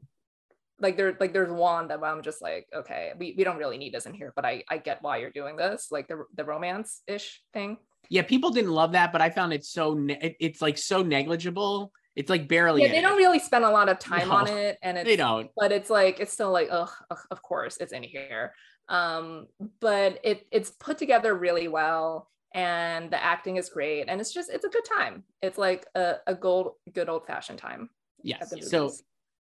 [0.81, 3.95] like there like there's one that I'm just like okay we, we don't really need
[3.95, 7.03] this in here, but I I get why you're doing this like the the romance
[7.07, 7.79] ish thing.
[8.11, 11.03] yeah, people didn't love that, but I found it so ne- it, it's like so
[11.03, 11.93] negligible.
[12.15, 12.83] It's like barely.
[12.83, 15.51] Yeah, they don't really spend a lot of time on it, and it's They don't.
[15.57, 16.91] but it's like it's still like ugh,
[17.31, 18.53] of course it's in here
[18.89, 19.49] um
[19.81, 24.49] but it it's put together really well and the acting is great and it's just
[24.49, 27.91] it's a good time it's like a, a gold good old fashioned time
[28.23, 28.53] Yes.
[28.71, 28.91] So.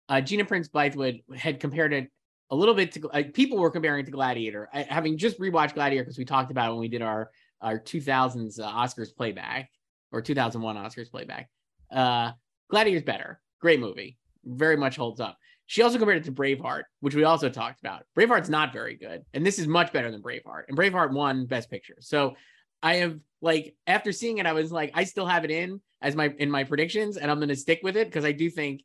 [0.09, 2.09] Uh, Gina Prince Bythewood had compared it
[2.51, 4.69] a little bit to uh, people were comparing it to Gladiator.
[4.73, 7.79] I, having just rewatched Gladiator because we talked about it when we did our our
[7.79, 9.69] 2000s uh, Oscars playback
[10.11, 11.49] or 2001 Oscars playback.
[11.91, 12.31] Uh,
[12.69, 13.41] Gladiator's better.
[13.59, 14.17] Great movie.
[14.43, 15.37] Very much holds up.
[15.67, 18.03] She also compared it to Braveheart, which we also talked about.
[18.15, 20.65] Braveheart's not very good, and this is much better than Braveheart.
[20.67, 21.97] And Braveheart won Best Picture.
[22.01, 22.35] So
[22.83, 26.15] I have like after seeing it, I was like, I still have it in as
[26.15, 28.83] my in my predictions, and I'm going to stick with it because I do think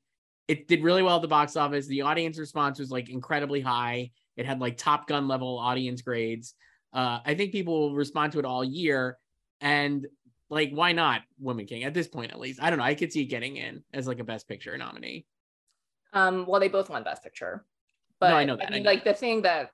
[0.48, 1.86] it did really well at the box office.
[1.86, 4.10] The audience response was like incredibly high.
[4.36, 6.54] It had like Top Gun level audience grades.
[6.92, 9.16] Uh, I think people will respond to it all year,
[9.60, 10.06] and
[10.48, 12.32] like, why not Woman King at this point?
[12.32, 12.84] At least I don't know.
[12.84, 15.26] I could see it getting in as like a Best Picture nominee.
[16.12, 17.64] um well they both won best picture
[18.18, 19.70] but No, I know that, I mean, know like the thing that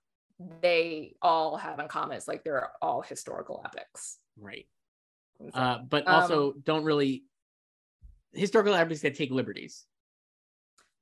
[0.61, 4.66] they all have in common is like they're all historical epics Right.
[5.40, 7.24] Like- Uh, but Um, also don't really
[8.35, 9.87] historical epics that take liberties.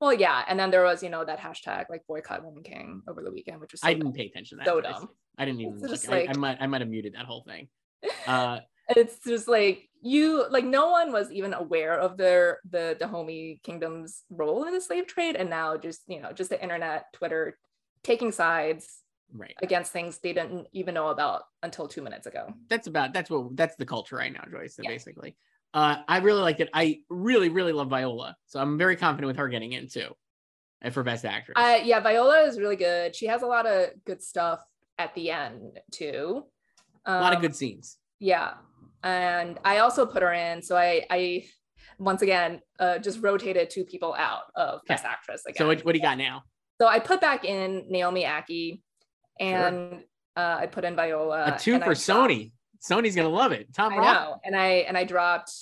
[0.04, 3.22] Well yeah and then there was you know that hashtag like boycott woman king over
[3.22, 4.70] the weekend which was so I didn't pay attention to that.
[4.70, 5.08] So dumb.
[5.38, 5.80] I didn't even.
[5.80, 6.58] Like, I, I might.
[6.60, 7.68] I might have muted that whole thing.
[8.26, 13.60] Uh, it's just like you like no one was even aware of their the Dahomey
[13.62, 17.58] kingdom's role in the slave trade and now just you know just the internet twitter
[18.02, 19.00] taking sides
[19.32, 19.54] right.
[19.62, 23.56] against things they didn't even know about until two minutes ago that's about that's what
[23.56, 24.76] that's the culture right now, Joyce.
[24.80, 24.90] Yeah.
[24.90, 25.36] Basically,
[25.74, 26.70] uh, I really liked it.
[26.72, 30.14] I really, really love Viola, so I'm very confident with her getting in too,
[30.80, 31.54] and for best actress.
[31.58, 34.60] uh yeah viola is really good she has a lot of good stuff
[34.98, 36.44] at the end too
[37.06, 37.96] a lot of Um, good scenes.
[38.20, 38.52] yeah
[39.02, 41.44] and i also put her in so i i
[41.98, 45.92] once again uh just rotated two people out of best actress again So what, what
[45.92, 46.42] do you got now?
[46.80, 48.80] So I put back in Naomi Ackie
[49.40, 50.02] and
[50.36, 51.54] uh, I put in Viola.
[51.54, 52.52] A two for I Sony.
[52.84, 53.72] Sony's gonna love it.
[53.74, 54.14] Tom I Roth.
[54.16, 54.40] know.
[54.44, 55.52] And I and I dropped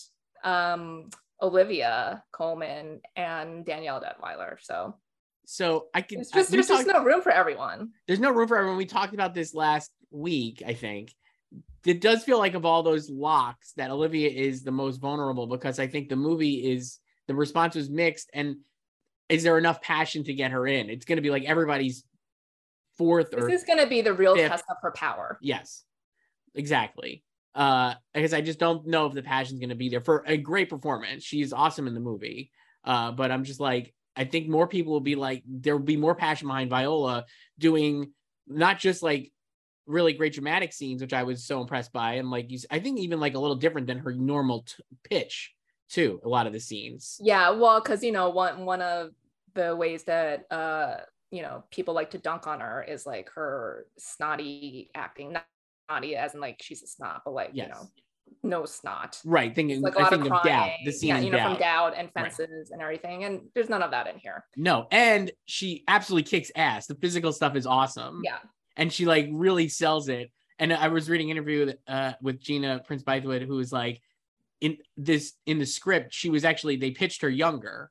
[0.44, 4.56] um Olivia Colman and Danielle Deadwyler.
[4.60, 4.96] So
[5.44, 6.20] So I can.
[6.20, 7.90] it's just there's just no room for everyone.
[8.06, 8.76] there's no room for everyone.
[8.76, 11.14] We talked about this last week, I think.
[11.84, 15.78] It does feel like of all those locks that Olivia is the most vulnerable because
[15.80, 18.56] I think the movie is the response was mixed and
[19.28, 20.90] is there enough passion to get her in?
[20.90, 22.04] It's going to be like everybody's
[22.98, 24.50] fourth or This is gonna be the real fifth.
[24.50, 25.38] test of her power.
[25.40, 25.84] yes.
[26.54, 27.22] Exactly.
[27.54, 30.36] Uh because I just don't know if the passion's going to be there for a
[30.36, 31.22] great performance.
[31.22, 32.50] She's awesome in the movie.
[32.84, 35.96] Uh but I'm just like I think more people will be like there will be
[35.96, 37.26] more passion behind Viola
[37.58, 38.12] doing
[38.46, 39.32] not just like
[39.86, 42.98] really great dramatic scenes, which I was so impressed by, and like you, I think
[43.00, 45.52] even like a little different than her normal t- pitch
[45.88, 46.20] too.
[46.24, 49.10] A lot of the scenes, Yeah, well, because you know, one one of
[49.54, 50.98] the ways that uh
[51.30, 55.46] you know people like to dunk on her is like her snotty acting, not
[55.88, 57.88] snotty as in like she's a snot, but like yes, you know,
[58.42, 59.20] no snot.
[59.24, 59.54] right.
[59.54, 60.40] Thinking, like a I lot of think crying.
[60.40, 60.70] of doubt.
[60.84, 61.50] The scene yeah, you know, doubt.
[61.52, 62.24] from doubt and Right.
[62.32, 64.44] fences and everything, and there's none of that in here.
[64.56, 66.86] No, and she absolutely kicks ass.
[66.86, 68.22] The physical stuff is awesome.
[68.24, 68.38] Yeah,
[68.76, 70.30] and she like really sells it.
[70.58, 74.00] And I was reading an interview with uh with Gina Prince Bythewood, who was like,
[74.60, 77.90] in this in the script, she was actually they pitched her younger,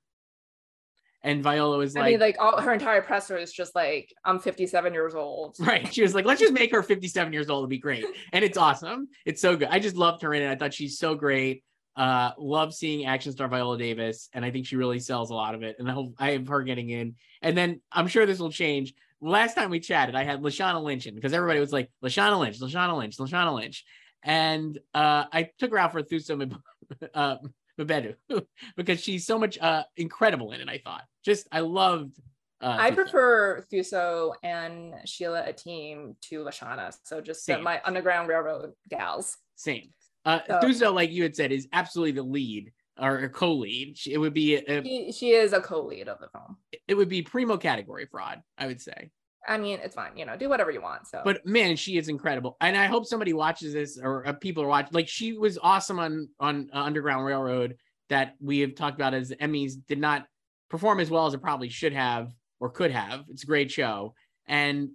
[1.24, 4.40] and Viola was like, I mean, like all her entire presser is just like, I'm
[4.40, 5.56] 57 years old.
[5.60, 5.92] right.
[5.94, 8.58] She was like, let's just make her 57 years old to be great, and it's
[8.58, 9.08] awesome.
[9.26, 9.70] It's so good.
[9.70, 10.52] I just loved her in it.
[10.52, 11.64] I thought she's so great.
[11.96, 15.56] Uh, love seeing action star Viola Davis, and I think she really sells a lot
[15.56, 15.76] of it.
[15.78, 17.16] And I hope I have her getting in.
[17.42, 18.94] And then I'm sure this will change.
[19.20, 22.60] last time we chatted, I had Lashana Lynch in because everybody was like Lashana Lynch,
[22.60, 23.84] Lashana Lynch, Lashana Lynch,
[24.24, 26.58] and uh, I took her out for Thuso
[27.14, 27.38] uh,
[28.76, 30.70] Because she's so much uh, incredible in it.
[30.70, 32.18] I thought, just I loved.
[32.62, 32.96] Uh, I Thuso.
[32.96, 36.96] prefer Thuso and Sheila Atim to Lashana.
[37.04, 37.64] So just uh, Same.
[37.64, 39.38] my Underground Railroad gals.
[39.56, 39.90] same.
[40.26, 43.98] Uh, So- Thuso, like you had said, is absolutely the lead or a co-lead.
[43.98, 46.58] She- It would be a, She, she is a co-lead of the film.
[46.88, 49.10] it would be primo category fraud, I would say.
[49.48, 50.16] I mean, it's fine.
[50.16, 51.08] You know, do whatever you want.
[51.08, 54.64] So, But man, she is incredible, and I hope somebody watches this or uh, people
[54.64, 54.94] are watching.
[54.94, 57.78] Like she was awesome on on uh, Underground Railroad
[58.10, 60.26] that we have talked about as Emmys did not
[60.70, 63.24] perform as well as it probably should have or could have.
[63.30, 64.14] It's a great show,
[64.48, 64.90] and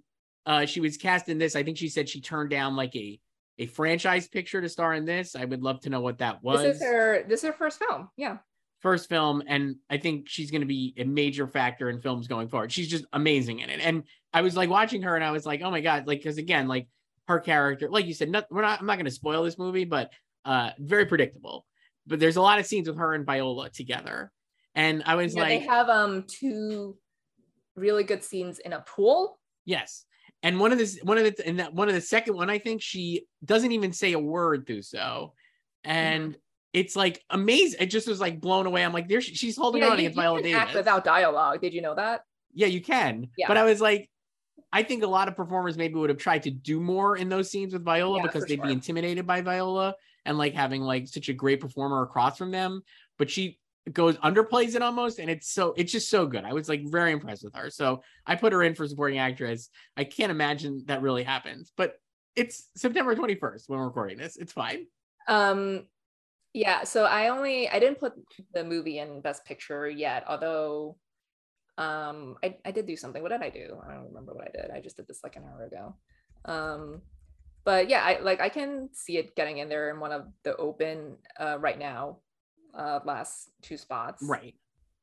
[0.45, 1.55] uh, she was cast in this.
[1.55, 3.19] I think she said she turned down like a
[3.59, 5.35] a franchise picture to star in this.
[5.35, 6.61] I would love to know what that was.
[6.61, 7.23] this is her.
[7.27, 8.09] This is her first film.
[8.15, 8.37] Yeah.
[8.87, 12.47] First film and i think she's going to be a major factor in films going
[12.47, 12.71] forward.
[12.71, 13.81] She's just amazing in it.
[13.83, 16.37] And i was like watching her and i was like oh my god like because
[16.37, 16.87] again like
[17.27, 19.83] her character like you said not, we're not i'm not going to spoil this movie
[19.85, 20.11] but
[20.45, 21.65] uh very predictable.
[22.09, 24.31] But there's a lot of scenes with her and viola together.
[24.75, 26.97] And i was Yeah, like they have um two
[27.75, 29.37] really good scenes in a pool.
[29.65, 30.05] yes.
[30.43, 32.59] And one of this one of the and that one of the second one i
[32.59, 35.33] think she doesn't even say a word through so
[35.83, 36.37] and
[36.79, 39.81] it's like amazing it just was like blown away i'm like there she- she's holding
[39.81, 41.61] Yeah, on you, against you viola davis act without dialogue.
[41.61, 42.21] Did you know that?
[42.53, 43.27] Yeah, you can.
[43.37, 43.47] Yeah.
[43.47, 44.09] But I was like,
[44.73, 47.49] I think a lot of performers maybe would have tried to do more in those
[47.51, 51.29] scenes with Viola Yeah, because they'd be intimidated by Viola and like having like such
[51.29, 52.81] a great performer across from them.
[53.19, 53.59] But she
[53.93, 56.43] goes underplays it almost, and it's so it's just so good.
[56.43, 57.69] I was like very impressed with her.
[57.69, 59.69] So I put her in for supporting actress.
[59.95, 61.99] I can't imagine that really happens, but
[62.35, 64.35] it's September 21st when we're recording this.
[64.35, 64.85] It's fine.
[65.27, 65.85] Um,
[66.53, 66.83] yeah.
[66.83, 68.13] So I only I didn't put
[68.53, 70.97] the movie in Best Picture yet, although
[71.77, 73.21] um I, I did do something.
[73.21, 73.77] What did I do?
[73.87, 74.71] I don't remember what I did.
[74.71, 75.95] I just did this like an hour ago.
[76.45, 77.01] Um
[77.63, 80.55] but yeah, I like I can see it getting in there in one of the
[80.55, 82.19] open uh right now,
[82.77, 84.23] uh last two spots.
[84.23, 84.55] Right.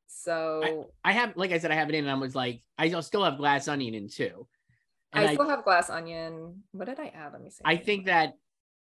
[0.07, 2.88] So I have, like I said, I have it in, and I was like, I
[3.00, 4.46] still have Glass Onion in too.
[5.12, 6.62] I still have Glass Onion.
[6.72, 7.33] What did I add?
[7.33, 7.62] Let me see.
[7.64, 8.35] I think that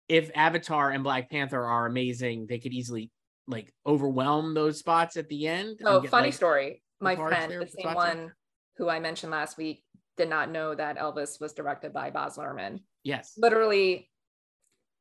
[0.08, 3.12] if Avatar and Black Panther are amazing, they could easily
[3.48, 5.80] like overwhelm those spots at the end.
[5.86, 6.82] Oh, get, funny like- story.
[7.02, 7.94] My friend, the same spots there.
[7.96, 8.32] one
[8.78, 9.84] who I mentioned last week,
[10.18, 12.80] did not know that Elvis was directed by Baz Luhrmann.
[13.04, 13.34] Yes.
[13.38, 14.10] Literally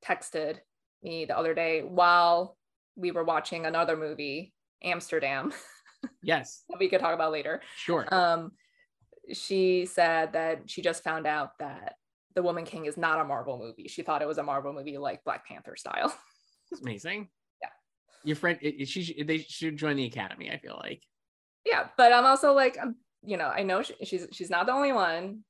[0.04, 0.58] texted
[1.02, 2.56] me the other day while
[2.96, 5.52] we were watching another movie, Amsterdam,
[6.22, 6.64] Yes.
[6.68, 7.62] that we could talk about later.
[7.76, 8.06] Sure.
[8.12, 8.52] Um,
[9.32, 11.94] she said that she just found out that
[12.34, 13.88] The Woman King is not a Marvel movie.
[13.88, 16.16] She thought it was a Marvel movie like Black Panther style.
[16.72, 17.28] It's amazing.
[17.62, 17.68] Yeah.
[18.24, 20.50] Your friend, it, it- she should- they should join the academy.
[20.50, 21.02] I feel like.
[21.64, 24.72] yeah, but I'm also like, um, you know, I know she, she's she's not the
[24.72, 25.44] only one.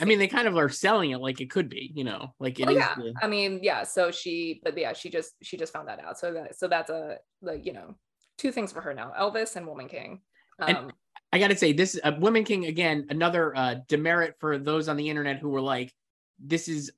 [0.00, 1.90] I mean, they kind of are selling it like it could be.
[1.94, 2.76] You know, like it Oh, is.
[2.76, 2.94] yeah.
[2.94, 3.82] the- I mean, yeah.
[3.84, 6.18] So she, but yeah, she just she just found that out.
[6.18, 7.96] So that so that's a like you know
[8.36, 10.20] two things for her now: Elvis and Woman King.
[10.60, 10.92] And- Um,
[11.32, 14.96] I got to say, this uh, Women King again, another uh, demerit for those on
[14.96, 15.92] the internet who were like,
[16.38, 16.90] "This is."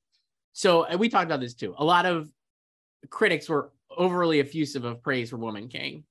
[0.52, 1.74] So we talked about this too.
[1.78, 2.28] A lot of
[3.08, 6.04] critics were overly effusive of praise for Woman King,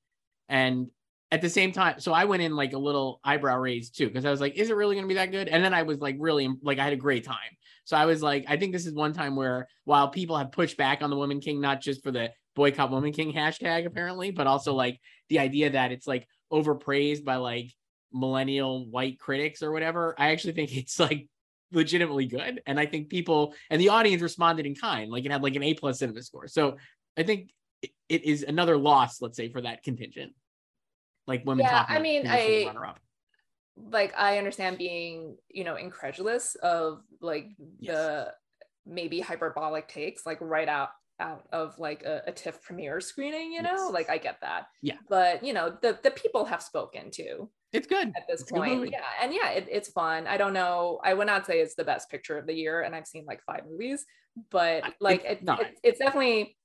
[0.50, 0.88] and
[1.32, 4.26] at the same time, so I went in like a little eyebrow raised too because
[4.26, 6.00] I was like, "Is it really going to be that good?" And then I was
[6.00, 7.38] like, really like I had a great time.
[7.86, 10.78] So I was like, I think this is one time where while people have pushed
[10.78, 14.48] back on the Woman King, not just for the boycott Woman King hashtag apparently, but
[14.48, 17.72] also like the idea that it's like overpraised by like
[18.14, 20.16] millennial white critics or whatever.
[20.18, 21.28] I actually think it's like
[21.72, 22.62] legitimately good.
[22.66, 25.12] And I think people and the audience responded in kind.
[25.12, 26.48] Like it had like an A plus cinema score.
[26.48, 26.78] So
[27.18, 30.34] I think it- is another loss, let's say, for that contingent.
[31.28, 32.72] Like women Yeah, talking I mean, I-
[33.92, 37.48] like I understand being you know incredulous of like
[37.80, 37.96] Yes.
[37.96, 38.34] the
[38.86, 43.52] maybe hyperbolic takes like right out out of like a, a TIFF premiere screening.
[43.54, 43.92] You know, Yes.
[43.92, 44.68] like I get that.
[44.82, 44.98] Yeah.
[45.08, 47.50] But you know the the people have spoken too.
[47.72, 48.08] It's good.
[48.16, 48.90] at this It's point.
[48.92, 50.26] Yeah, and yeah, it, it's fun.
[50.28, 51.00] I don't know.
[51.04, 53.44] I would not say it's the best picture of the year, and I've seen like
[53.44, 54.06] five movies,
[54.50, 55.62] but like it's it, not.
[55.84, 56.58] it's, definitely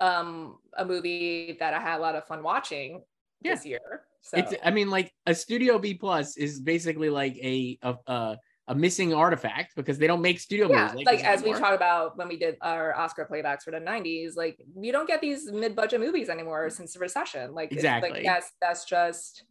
[0.00, 3.02] um a movie that I had a lot of fun watching
[3.42, 3.54] Yeah.
[3.54, 4.02] this year.
[4.22, 8.38] So It's I mean, like a studio B plus is basically like a a a,
[8.68, 11.60] a missing artifact because they don't make studio yeah, movies like as we anymore.
[11.60, 15.20] talked about when we did our Oscar playbacks for the '90s, like you don't get
[15.20, 17.54] these mid-budget movies anymore since the recession.
[17.54, 18.10] Like Exactly.
[18.10, 19.44] like that's that's just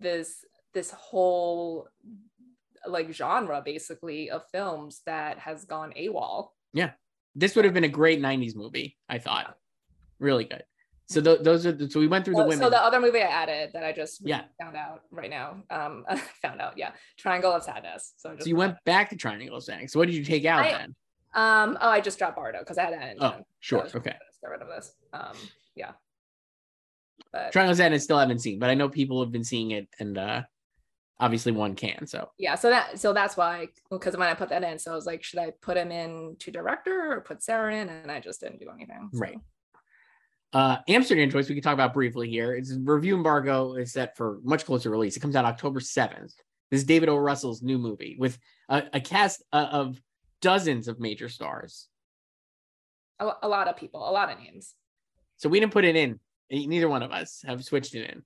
[0.00, 1.88] this this whole
[2.86, 6.48] like genre basically of films that has gone AWOL.
[6.72, 6.90] Yeah.
[7.34, 9.56] This would have been a great 90s movie i thought
[10.18, 10.64] really good
[11.06, 12.58] So th- those are the, so we went through the So, women.
[12.58, 14.42] so the other movie I added that I just Yeah.
[14.60, 15.62] found out right now.
[15.70, 16.04] Um,
[16.42, 18.12] found out, yeah, Triangle of Sadness.
[18.16, 19.92] So, just so you went back to Triangle of Sadness.
[19.92, 20.94] So what did you take out I- then?
[21.34, 23.16] Um, oh, I just dropped Bardo because I had that.
[23.20, 23.82] Oh, sure.
[23.84, 24.16] Was Okay.
[24.42, 24.92] Get rid of this.
[25.12, 25.36] Um,
[25.76, 25.92] yeah.
[27.32, 29.88] But Triangle of Sadness still haven't seen, but I know people have been seeing it,
[29.98, 30.42] and uh
[31.20, 32.06] obviously one can.
[32.06, 34.94] So yeah, so that so that's why because when I put that in, so I
[34.94, 37.88] was like, should I put him in to director or put Sarah in?
[37.88, 39.10] And I just didn't do anything.
[39.12, 39.18] so.
[39.18, 39.38] Right.
[40.52, 42.54] uh Amsterdam choice we can talk about briefly here.
[42.54, 45.16] Its review embargo is set for much closer release.
[45.16, 46.32] It comes out October 7th.
[46.70, 47.16] This is David O.
[47.16, 48.38] Russell's new movie with
[48.68, 50.00] a, a cast uh, of
[50.40, 51.88] dozens of major stars.
[53.20, 54.74] A, a lot of people, a lot of names.
[55.38, 56.20] So we didn't put it in.
[56.50, 58.22] Neither one of us have switched it in.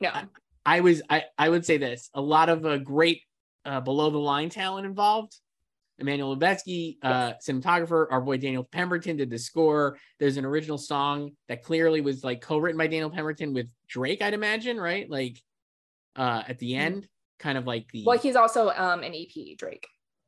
[0.00, 0.26] No, I-
[0.64, 3.22] I was I I would say this a lot of uh, great
[3.64, 5.36] uh, below the line talent involved.
[5.98, 9.98] Emmanuel Lubezki, uh, cinematographer, our boy Daniel Pemberton did the score.
[10.18, 14.34] There's an original song that clearly was like co-written by Daniel Pemberton with Drake, I'd
[14.34, 15.08] imagine, right?
[15.08, 15.40] Like
[16.16, 17.06] uh, at the end,
[17.38, 19.86] kind of like the well, he's also um an EP Drake.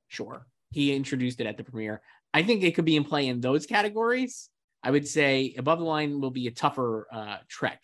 [0.09, 2.03] sure he introduced it at the premiere.
[2.33, 4.51] I think it could be in play in those categories.
[4.85, 7.83] I would say above the line will be a tougher uh, trek.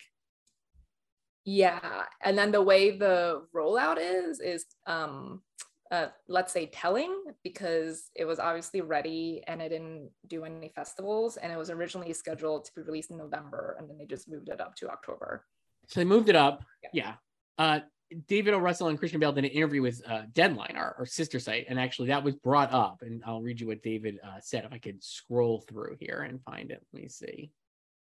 [1.43, 5.41] Yeah, and then the way the rollout is is um
[5.89, 11.37] uh let's say telling because it was obviously ready and it didn't do any festivals
[11.37, 14.49] and it was originally scheduled to be released in November and then they just moved
[14.49, 15.43] it up to October.
[15.87, 16.63] So they moved it up.
[16.83, 16.89] Yeah.
[16.93, 17.13] Yeah.
[17.57, 17.79] Uh,
[18.27, 18.59] David O.
[18.59, 21.79] Russell and Christian Bale did an interview with uh, Deadline, our, our sister site, and
[21.79, 22.99] actually that was brought up.
[23.01, 26.43] And I'll read you what David uh, said if I could scroll through here and
[26.43, 26.85] find it.
[26.93, 27.51] Let me see.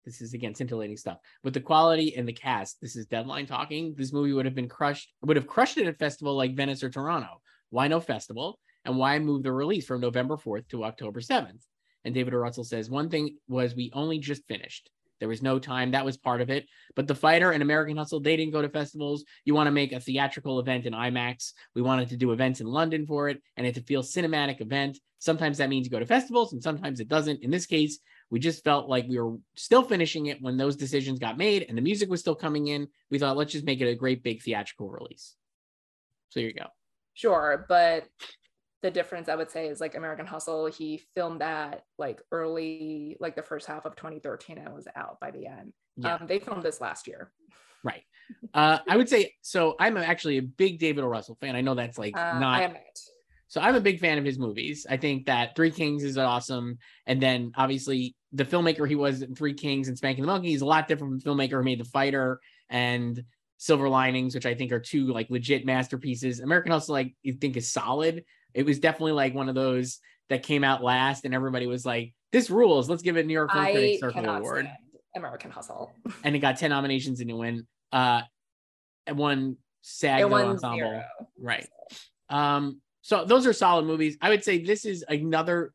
[0.04, 1.18] This is again scintillating stuff.
[1.42, 3.94] With the quality and the cast, this is Deadline talking.
[3.96, 6.82] This movie would have been crushed, would have crushed it at a festival like Venice
[6.82, 7.40] or Toronto.
[7.70, 8.58] Why no festival?
[8.84, 11.62] And why move the release from November 4th to October 7th?
[12.04, 12.38] And David O.
[12.38, 14.88] Russell says one thing was we only just finished.
[15.20, 15.90] There was no time.
[15.90, 16.66] That was part of it.
[16.94, 19.24] But The Fighter and American Hustle, they didn't go to festivals.
[19.44, 21.52] You want to make a theatrical event in IMAX.
[21.74, 24.98] We wanted to do events in London for it, and it to feel cinematic event.
[25.18, 27.42] Sometimes that means you go to festivals, and sometimes it doesn't.
[27.42, 27.98] In this case,
[28.30, 31.76] we just felt like we were still finishing it when those decisions got made, and
[31.76, 32.86] the music was still coming in.
[33.10, 35.34] We thought, let's just make it a great big theatrical release.
[36.28, 36.66] So here you go.
[37.14, 38.04] Sure, but
[38.82, 43.34] the difference I would say is like American Hustle, he filmed that like early, like
[43.34, 45.72] the first half of 2013 and it was out by the end.
[45.96, 46.14] Yeah.
[46.14, 47.32] Um, they filmed this last year.
[47.82, 48.02] Right.
[48.54, 49.74] Uh, I would say so.
[49.80, 51.08] I'm actually a big David O.
[51.08, 51.56] Russell fan.
[51.56, 52.76] I know that's like Uh, not.
[53.48, 54.86] So I'm a big fan of his movies.
[54.88, 56.78] I think that Three Kings is awesome.
[57.06, 60.60] And then obviously the filmmaker he was in Three Kings and Spanking the Monkey is
[60.60, 63.24] a lot different from the filmmaker who made The Fighter and
[63.56, 66.40] Silver Linings, which I think are two like legit masterpieces.
[66.40, 68.24] American Hustle, like you think is solid.
[68.54, 72.12] It was definitely like one of those that came out last and everybody was like,
[72.32, 72.88] this rules.
[72.88, 74.68] Let's give it New York Film Critics Circle Award.
[75.16, 75.92] American Hustle.
[76.24, 78.22] And it got 10 nominations and it won uh
[79.06, 80.78] it won SAG it won Ensemble.
[80.78, 81.04] zero.
[81.40, 81.66] Right.
[82.28, 84.18] Um, so those are solid movies.
[84.20, 85.72] I would say this is another.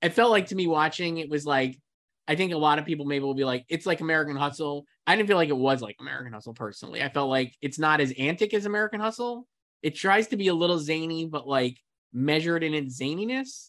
[0.00, 1.78] It felt like to me watching it was like,
[2.26, 4.84] I think a lot of people maybe will be like, it's like American Hustle.
[5.06, 7.02] I didn't feel like it was like American Hustle personally.
[7.02, 9.46] I felt like it's not as antic as American Hustle.
[9.82, 11.76] It tries to be a little zany, but like
[12.12, 13.68] measured in its zaniness.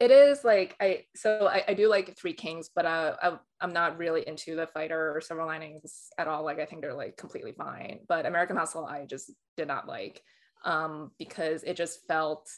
[0.00, 3.72] It is like I so I, I do like Three Kings, but uh, I, I'm
[3.72, 6.44] not really into the fighter or Silver Linings at all.
[6.44, 10.20] Like I think they're like completely fine, but American Hustle I just did not like
[10.64, 12.50] um, because it just felt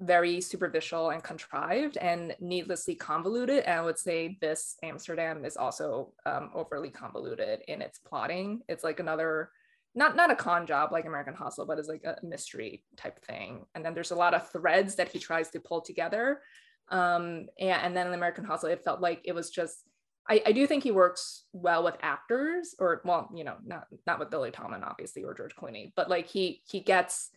[0.00, 3.64] very superficial and contrived and needlessly convoluted.
[3.64, 8.62] And I would say this Amsterdam is also um, overly convoluted in its plotting.
[8.68, 9.50] It's like another
[9.94, 13.64] not not a con job like American Hustle, but it's like a mystery type thing.
[13.74, 16.40] And then there's a lot of threads that he tries to pull together.
[16.88, 19.84] Um, and, and then in American Hustle, it felt like it was just.
[20.28, 24.18] I, I do think he works well with actors, or well, you know, not not
[24.20, 27.30] with Lily Tomlin, obviously, or George Clooney, but like he he gets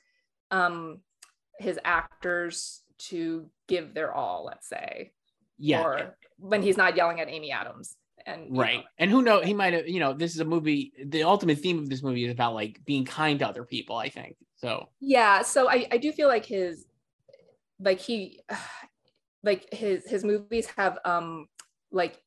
[0.52, 1.00] um
[1.60, 5.12] his actors to give their all, let's say,
[5.58, 5.82] Yeah.
[5.84, 7.96] or when he's not yelling at Amy Adams.
[8.26, 8.78] And right.
[8.78, 9.46] know, And who knows?
[9.46, 10.94] He might have, you know, this is a movie.
[11.06, 14.10] The ultimate theme of this movie is about like being kind to other people, I
[14.10, 14.38] think.
[14.56, 16.86] So, yeah so I, I do feel like his
[17.82, 18.40] like he
[19.44, 21.48] like his his movies have um
[21.92, 22.18] like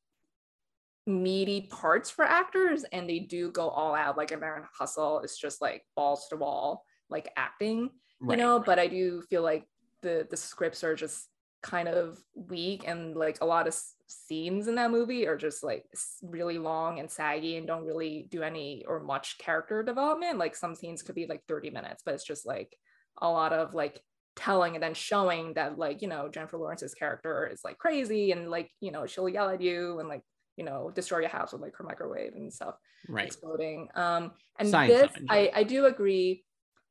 [1.07, 5.63] meaty parts for actors and they do go all out like american hustle is just
[5.63, 7.89] like balls to wall like acting
[8.21, 8.37] right.
[8.37, 9.65] you know but i do feel like
[10.03, 11.29] the the scripts are just
[11.63, 15.85] kind of weak and like a lot of scenes in that movie are just like
[16.23, 20.39] really long and saggy and don't really do any or much character development.
[20.39, 22.77] Like some scenes could be like 30 minutes but it's just like
[23.21, 24.01] a lot of like
[24.37, 28.51] telling and then showing that like you know jennifer lawrence's character is like crazy and
[28.51, 30.23] like you know she'll yell at you and like
[30.57, 32.75] you know destroy your house with like her microwave and stuff
[33.09, 33.27] right.
[33.27, 33.89] exploding.
[33.95, 36.45] Um and Signs this i i do agree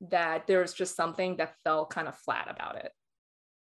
[0.10, 2.92] that there's just something that felt kind of flat about it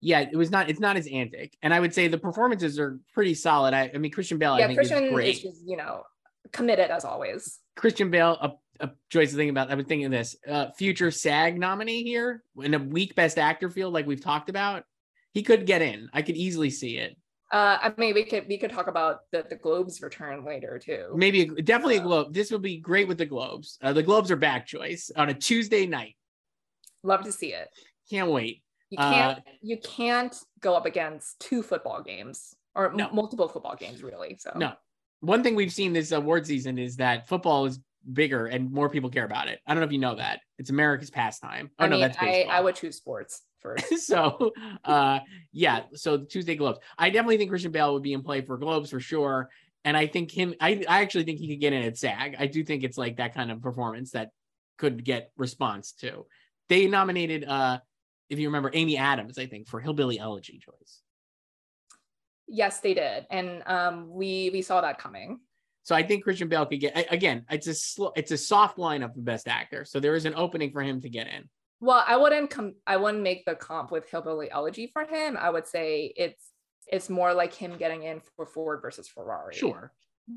[0.06, 1.56] yeah it was not it's not as antic.
[1.62, 3.74] And i would say the performances are pretty solid.
[3.74, 5.34] I, I mean christian bale i yeah think christian is great.
[5.36, 6.02] is just you know
[6.52, 7.58] committed as always.
[7.74, 9.70] Christian bale a, a choice to think about.
[9.70, 13.68] I was thinking of this uh future sag nominee here in a weak best actor
[13.68, 14.84] field like we've talked about.
[15.32, 16.08] He could get in.
[16.14, 17.16] I could easily see it.
[17.52, 21.04] Uh i mean we could we could talk about the the globes return later too.
[21.16, 22.32] Maybe a, definitely a Uh, globe.
[22.32, 23.76] This would be great with the globes.
[23.82, 26.14] Uh, the globes are back Joyce, on a tuesday night.
[27.02, 27.68] Love to see it.
[28.08, 28.62] Can't wait
[28.96, 33.76] you Uh, can't you can't go up against two football games or m- multiple football
[33.76, 34.72] games really so No.
[35.20, 37.80] One thing we've seen this award season is that football is
[38.12, 39.58] bigger and more people care about it.
[39.66, 40.40] I don't know if you know that.
[40.58, 41.70] It's America's pastime.
[41.78, 42.52] Oh i no, mean that's baseball.
[42.54, 44.52] i would choose sports first so
[44.84, 45.18] uh
[45.52, 46.78] yeah, so the Tuesday Globes.
[46.98, 49.48] I definitely think Christian Bale would be in play for Globes for sure.
[49.84, 52.36] And I think him I, I actually think he could get in at SAG.
[52.38, 54.30] I do think it's like that kind of performance that
[54.78, 56.26] could get response to.
[56.68, 57.78] They nominated uh
[58.28, 61.00] if you remember Amy Adams, I think, for Hillbilly Elegy choice.
[62.48, 65.40] yes they did and um we we saw that coming
[65.82, 67.44] So I think Christian Bale could get again.
[67.50, 69.84] It's a slow, it's a soft lineup of best actor.
[69.84, 71.42] So there is an opening for him to get in.
[71.80, 75.48] well i wouldn't come i wouldn't make the comp with hillbilly elegy for him i
[75.54, 76.44] would say it's
[76.94, 79.92] it's more like him getting in for ford versus ferrari Sure.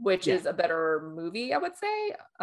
[0.09, 0.35] which Yeah.
[0.37, 1.95] is a better movie, I would say.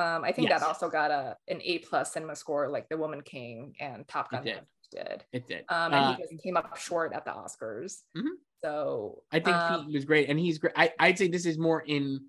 [0.03, 0.61] Um, I think Yes.
[0.61, 4.27] that also got a an A plus cinema score, like The Woman King and Top
[4.33, 4.63] Gun did.
[4.91, 5.25] Did.
[5.33, 5.65] It did.
[5.69, 8.03] Um, and Uh, he just came up short at the Oscars.
[8.17, 8.31] Mhm.
[8.63, 10.73] So I think um, he was great, and he's great.
[10.77, 12.21] I, I'd say this is more in.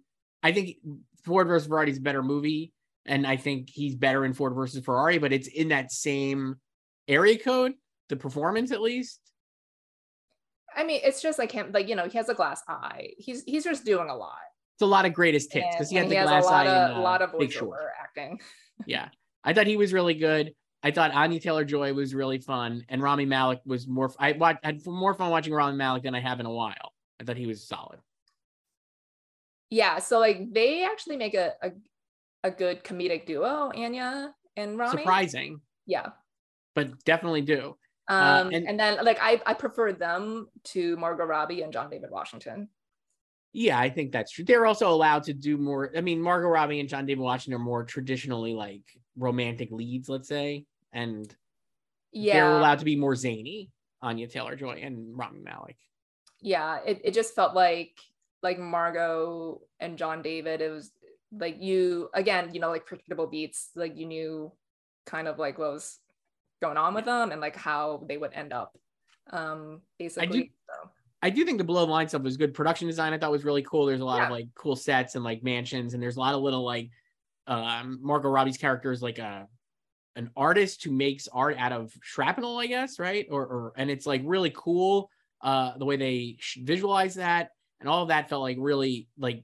[0.44, 0.78] I think
[1.24, 2.74] Ford versus Ferrari is a better movie,
[3.06, 6.58] and I think he's better in Ford versus Ferrari, but it's in that same
[7.08, 7.74] area code,
[8.10, 9.20] the performance at least.
[10.76, 13.14] I mean, it's just like him, like you know, he has a glass eye.
[13.18, 14.38] He's he's just doing a lot.
[14.76, 16.70] It's a lot of greatest hits because he had the has glass a lot eye
[16.70, 18.40] of, in uh, a lot of voiceover acting.
[18.86, 19.10] Yeah,
[19.44, 20.54] I thought he was really good.
[20.88, 24.10] I thought Anya Taylor Joy was really fun, and Rami Malek was more.
[24.20, 26.94] I watched, had more fun watching Rami Malek than I have in a while.
[27.20, 28.00] I thought he was solid.
[29.70, 31.72] Yeah, so like they actually make a a,
[32.46, 35.00] a good comedic duo, Anya and Rami.
[35.00, 36.12] Surprising, Yeah.
[36.74, 37.76] but definitely do.
[38.08, 42.12] Um, and- and, then like I I prefer them to Margot Robbie and John David
[42.12, 42.70] Washington.
[43.52, 44.46] Yeah, I think that's true.
[44.46, 45.92] They're also allowed to do more.
[45.98, 48.84] I mean, Margot Robbie and John David Washington are more traditionally like
[49.18, 51.34] romantic leads, let's say, and
[52.12, 52.34] yeah.
[52.34, 53.70] they're allowed to be more zany.
[54.02, 55.78] Anya Taylor Joy and Rami Malek.
[56.42, 56.80] yeah.
[56.86, 58.00] It it just felt like
[58.44, 60.62] like Margot and John David.
[60.62, 60.92] It was
[61.32, 63.72] like you again, you know, like predictable beats.
[63.76, 64.52] Like you knew
[65.06, 66.00] kind of like what was
[66.62, 68.78] going on with them and like how they would end up.
[69.32, 70.52] Um, basically.
[70.68, 70.90] So.
[71.24, 72.54] I do think the below the line stuff was good.
[72.54, 73.86] Production design I thought was really cool.
[73.86, 76.42] There's a lot of like cool sets and like mansions, and there's a lot of
[76.42, 76.92] little like
[77.48, 79.48] um Margot Robbie's character is like a
[80.18, 83.28] an artist who makes art out of shrapnel, I guess, right?
[83.30, 85.10] Or or and it's like really cool
[85.42, 89.44] uh the way they sh- visualize that and all of that felt like really like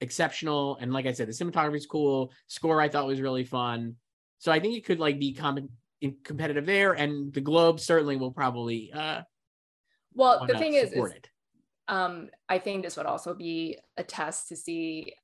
[0.00, 0.76] exceptional.
[0.80, 2.32] And like I said, the cinematography is cool.
[2.46, 3.96] Score I thought was really fun.
[4.38, 8.16] So I think it could like be com- in- competitive there, and the Globe certainly
[8.16, 9.22] will probably uh
[10.12, 11.14] Well, the thing is, is
[11.88, 15.14] um, I think this would also be a test to see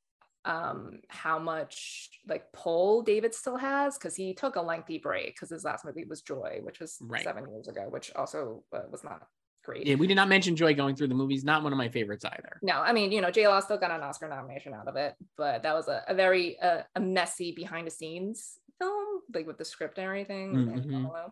[0.46, 5.50] um how much like pull David still has because he took a lengthy break because
[5.50, 7.22] his last movie was Joy, which was Right.
[7.24, 9.26] seven years ago, which also uh, was not
[9.62, 9.86] great.
[9.86, 11.44] Yeah, we did not mention Joy going through the movies.
[11.44, 12.58] Not one of my favorites either.
[12.62, 15.14] No, I mean, you know, J Law still got an Oscar nomination out of it,
[15.36, 19.58] but that was a, a very uh, a messy behind the scenes film, like with
[19.58, 20.54] the script and everything.
[20.54, 21.30] Mhm.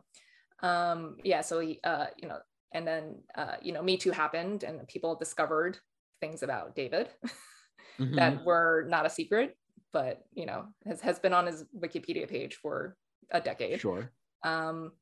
[0.61, 2.39] Um, yeah, so he, uh, you know,
[2.73, 5.79] and then uh, you know, Me Too happened, and people discovered
[6.21, 7.09] things about David
[7.99, 8.17] Mhm.
[8.17, 9.57] that were not a secret,
[9.93, 12.97] but you know, has has been on his Wikipedia page for
[13.31, 13.81] a decade.
[13.81, 14.11] Sure.
[14.45, 14.93] Um,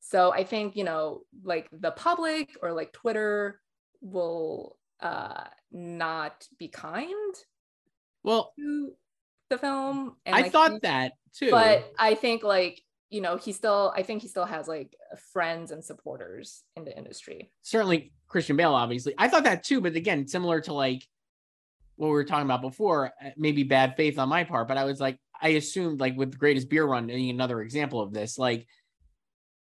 [0.00, 3.60] so I think, you know, like the public or like Twitter
[4.00, 7.34] will uh not be kind
[8.22, 8.94] Well, to
[9.50, 10.16] the film.
[10.24, 11.50] And I like, thought he- that too.
[11.50, 14.96] but I think like, you know, he still I think he still has like
[15.32, 17.52] friends and supporters in the industry.
[17.62, 19.14] certainly Christian Bale, obviously.
[19.18, 21.06] I thought that too, but again, similar to like
[21.96, 24.84] what we were talking about before, uh, maybe bad faith on my part, but I
[24.84, 28.66] was like, I assumed like with the greatest beer run, another example of this, like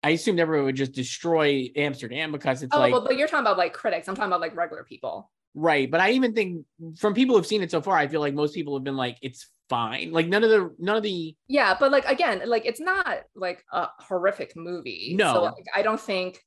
[0.03, 3.45] I assumed everyone would just destroy Amsterdam because it's Oh, like well, but you're talking
[3.45, 4.07] about like critics.
[4.07, 5.31] I'm talking about like regular people.
[5.55, 5.89] right.
[5.89, 6.65] But I even think
[6.97, 9.17] from people who've seen it so far, I feel like most people have been like,
[9.21, 10.11] it's fine.
[10.11, 13.63] Like none of the none of the Yeah, but like again, like it's not like
[13.71, 15.15] a horrific movie.
[15.17, 15.33] No.
[15.33, 16.43] So like, I don't think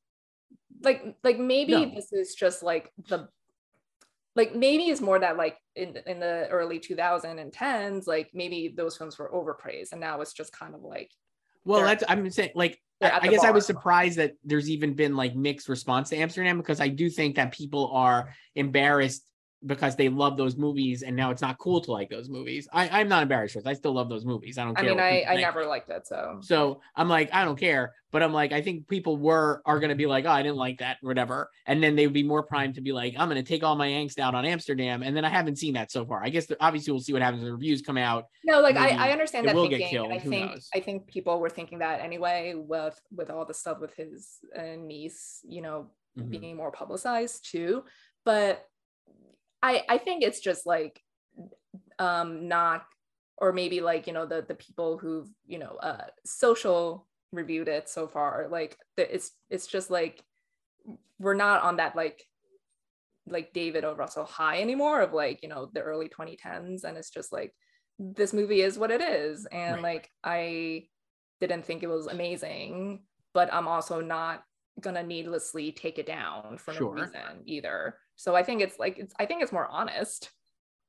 [0.82, 1.92] like like maybe No.
[1.94, 3.28] this is just like the
[4.36, 9.18] like maybe it's more that like in in the early 2010s like maybe those films
[9.18, 11.10] were overpraised and now it's just kind of like
[11.64, 14.70] Well, that's I'm saying like I, at I the guess I was surprised that there's
[14.70, 19.22] even been like mixed response to Amsterdam because I do think that people are embarrassed
[19.66, 22.68] because they love those movies and now it's not cool to like those movies.
[22.72, 23.66] I, I'm not embarrassed for it.
[23.66, 24.58] I still love those movies.
[24.58, 24.90] I don't I care.
[24.90, 27.94] mean I I never liked it so So I'm like, I don't care.
[28.12, 30.78] But I'm like, I think people were are gonna be like, oh, I didn't like
[30.78, 31.50] that, whatever.
[31.66, 33.88] And then they would be more primed to be like, I'm gonna take all my
[33.88, 35.02] angst out on Amsterdam.
[35.02, 36.22] And then I haven't seen that so far.
[36.24, 38.26] I guess the, obviously we'll see what happens when the reviews come out.
[38.44, 40.68] no like I, maybe I understand that will get killed, I who think knows?
[40.74, 44.76] I think people were thinking that anyway with with all the stuff with his uh,
[44.78, 46.30] niece you know Mhm.
[46.30, 47.84] being more publicized too
[48.24, 48.66] but
[49.66, 51.00] i i think it's just like
[51.98, 52.84] um not
[53.38, 57.88] or maybe like you know the the people who've you know uh social reviewed it
[57.88, 60.22] so far like the, it's it's just like
[61.18, 62.22] we're not on that like
[63.26, 67.10] like david o russell high anymore of like you know the early 2010s and it's
[67.10, 67.52] just like
[67.98, 69.82] this movie is what it is and Right.
[69.82, 70.84] like i
[71.40, 73.02] didn't think it was amazing
[73.34, 74.42] but i'm also not
[74.80, 76.94] gonna needlessly take it down for Sure.
[76.94, 80.30] no reason either so i think it's like it's i think it's more honest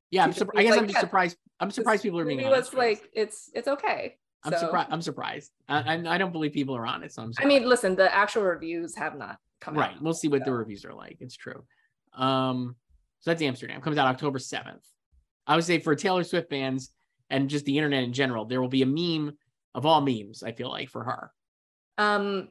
[0.09, 0.55] Yeah, I'm to just surprised.
[0.55, 1.37] be I guess like, I'm just yeah, surprised.
[1.59, 2.71] I'm surprised people are being honest.
[2.73, 4.89] was like it's it's okay I'm So- surprised.
[4.91, 5.51] I'm surprised.
[5.67, 7.15] I, don't believe people are honest.
[7.15, 9.95] So I'm i mean listen the actual reviews have not come right.
[9.95, 11.17] out We'll see what the reviews are like.
[11.19, 11.63] It's true.
[12.13, 12.75] Um,
[13.19, 13.81] so that's Amsterdam.
[13.81, 14.85] Comes out October 7th.
[15.47, 16.91] I would say for Taylor Swift fans
[17.29, 19.35] and just the internet in general, there will be a meme
[19.73, 21.31] of all memes, I feel like, for her.
[21.97, 22.49] Um,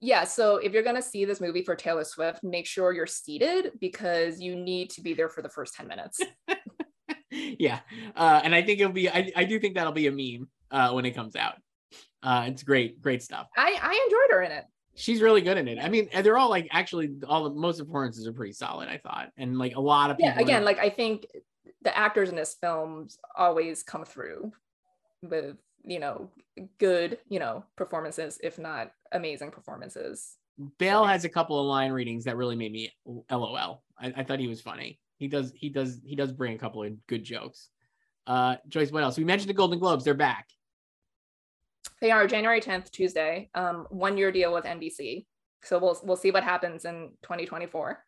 [0.00, 3.72] yeah, so if you're gonna see this movie for Taylor Swift, make sure you're seated
[3.80, 6.20] because you need to be there for the first 10 minutes.
[7.30, 7.80] yeah.
[8.14, 10.92] Uh, and I think it'll be I, I do think that'll be a meme uh
[10.92, 11.54] when it comes out.
[12.22, 13.46] Uh it's great, great stuff.
[13.56, 14.64] I, I enjoyed her in it.
[14.94, 15.78] She's really good in it.
[15.78, 19.28] I mean, they're all like actually all the most performances are pretty solid, I thought.
[19.36, 21.26] And like a lot of people Yeah, again, in- like I think
[21.82, 24.52] the actors in this films always come through
[25.22, 25.56] with,
[25.86, 26.28] you know,
[26.78, 30.36] good, you know, performances, if not amazing performances.
[30.78, 32.92] Bale has a couple of line readings that really made me
[33.30, 33.82] LOL.
[33.98, 34.98] I, I thought he was funny.
[35.18, 37.70] He does he does he does bring a couple of good jokes.
[38.26, 39.16] Uh Joyce, what else?
[39.16, 40.48] We mentioned the Golden Globes, they're back.
[42.00, 45.24] They are January 10th, Tuesday, um, one year deal with NBC.
[45.62, 48.04] So we'll we'll see what happens in 2024.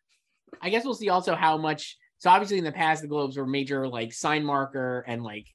[0.61, 1.97] I guess we'll see also how much.
[2.17, 5.47] So obviously in the past, the Globes were major like sign marker and like,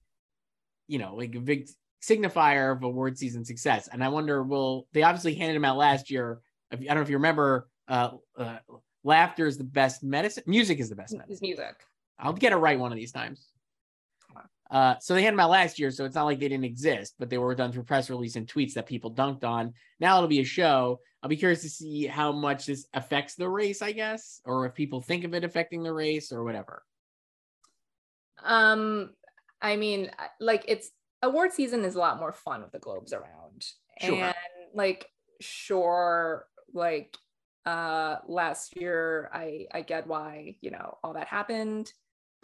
[0.89, 1.69] you know, like big
[2.07, 3.89] signifier of award season success.
[3.91, 6.41] And I wonder, will they obviously handed them out last year?
[6.73, 7.69] I don't know if you remember.
[7.89, 8.59] Uh, uh,
[9.03, 10.45] laughter is the best medicine.
[10.47, 11.39] Music is the best medicine.
[11.43, 11.77] Music.
[12.19, 13.49] I'll get it right one of these times.
[14.71, 17.15] Uh, so they had them out last year, so it's not like they didn't exist,
[17.19, 19.73] but they were done through press release and tweets that people dunked on.
[20.01, 21.01] Now it'll be a show.
[21.23, 24.75] I'll be curious to see how much this affects the race, I guess, or if
[24.75, 26.83] people think of it affecting the race or whatever.
[28.43, 29.11] Um,
[29.63, 30.91] I mean, like it's
[31.25, 33.67] award season is a lot more fun with the Globes around.
[34.01, 34.15] Sure.
[34.15, 34.35] And
[34.75, 35.09] like,
[35.41, 37.17] sure, like
[37.67, 41.93] uh last year I I get why, you know, all that happened.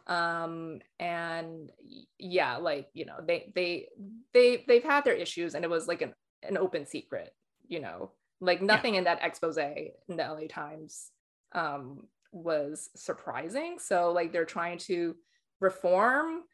[0.07, 1.71] Um and
[2.19, 3.89] yeah, like, you know, they they
[4.33, 7.35] they they've had their issues and it was like an an open secret,
[7.69, 8.13] you know.
[8.43, 11.11] Like nothing in that expose in the LA Times
[11.53, 13.79] um was surprising.
[13.79, 15.17] So like they're trying to
[15.61, 16.45] reform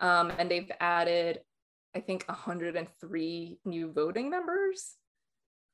[0.00, 1.40] um, and they've added
[1.94, 4.94] i think 103 new voting members?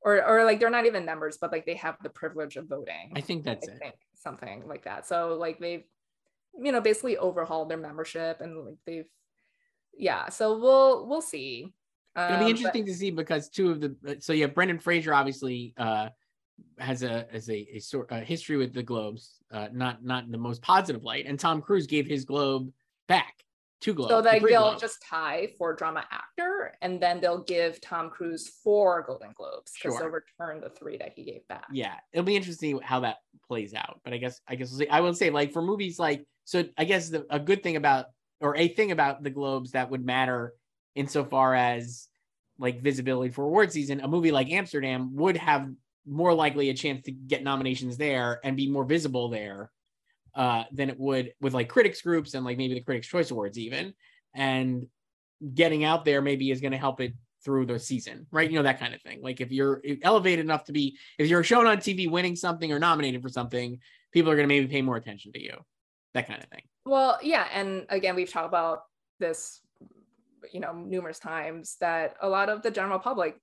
[0.03, 3.13] Or or like they're not even members but like they have the privilege of voting.
[3.15, 3.95] I think that's I it.
[4.15, 5.07] something like that.
[5.07, 5.85] So like they've
[6.59, 9.05] you know basically overhauled their membership and like they've
[9.97, 11.75] yeah so we'll we'll see.
[12.17, 15.13] It'll Um, be but- interesting to see because two of the so yeah, Brendan Fraser
[15.13, 16.09] obviously uh
[16.79, 20.31] has a has a, a sort a history with the Globes, uh not not in
[20.31, 22.73] the most positive light, and Tom Cruise gave his Globe
[23.07, 23.35] back,
[23.81, 24.11] two Globes.
[24.11, 24.81] so like they'll Globes.
[24.81, 29.97] just tie for drama actor and then they'll give tom cruise four golden globes because
[29.97, 30.01] Sure.
[30.11, 33.17] they'll return the three that he gave back yeah, it'll be interesting how that
[33.47, 34.01] plays out.
[34.05, 34.89] But I guess I guess we'll see.
[34.89, 38.07] I will say like for movies like so I guess the, a good thing about
[38.41, 40.55] or a thing about the Globes that would matter
[40.95, 42.09] insofar as
[42.59, 45.69] like visibility for award season, a movie like Amsterdam would have
[46.07, 49.71] more likely a chance to get nominations there and be more visible there
[50.35, 53.59] uh, than it would with like critics groups and like maybe the Critics Choice Awards
[53.59, 53.95] even.
[54.35, 54.87] And
[55.55, 57.15] getting out there maybe is going to help it
[57.45, 58.51] through the season, right?
[58.51, 59.23] You know, that kind of thing.
[59.23, 62.79] Like if you're elevated enough to be, if you're shown on TV winning something or
[62.79, 63.79] nominated for something,
[64.13, 65.57] people are going to maybe pay more attention to you,
[66.15, 66.63] that kind of thing.
[66.85, 68.83] Well, yeah, and again, we've talked about
[69.19, 69.61] this,
[70.53, 73.37] you know, numerous times that a lot of the general public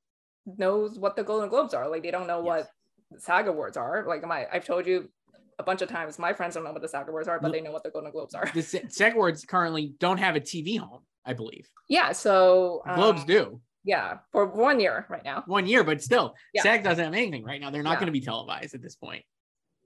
[0.45, 1.89] knows what the Golden Globes are.
[1.89, 2.67] Like they don't know Yes.
[3.11, 4.05] what SAG awards are.
[4.07, 5.09] Like my I've told you
[5.60, 7.62] a bunch of times, my friends don't know what the SAG awards are, but they
[7.62, 8.49] know what the Golden Globes are.
[8.53, 11.68] The SAG awards currently don't have a TV home, I believe.
[11.89, 13.62] Yeah, so um, Globes do.
[13.84, 15.43] Yeah, for one year right now.
[15.47, 16.62] One year, but still, yeah.
[16.62, 17.72] SAG doesn't have anything right now.
[17.72, 17.99] They're not yeah.
[17.99, 19.24] going to be televised at this point.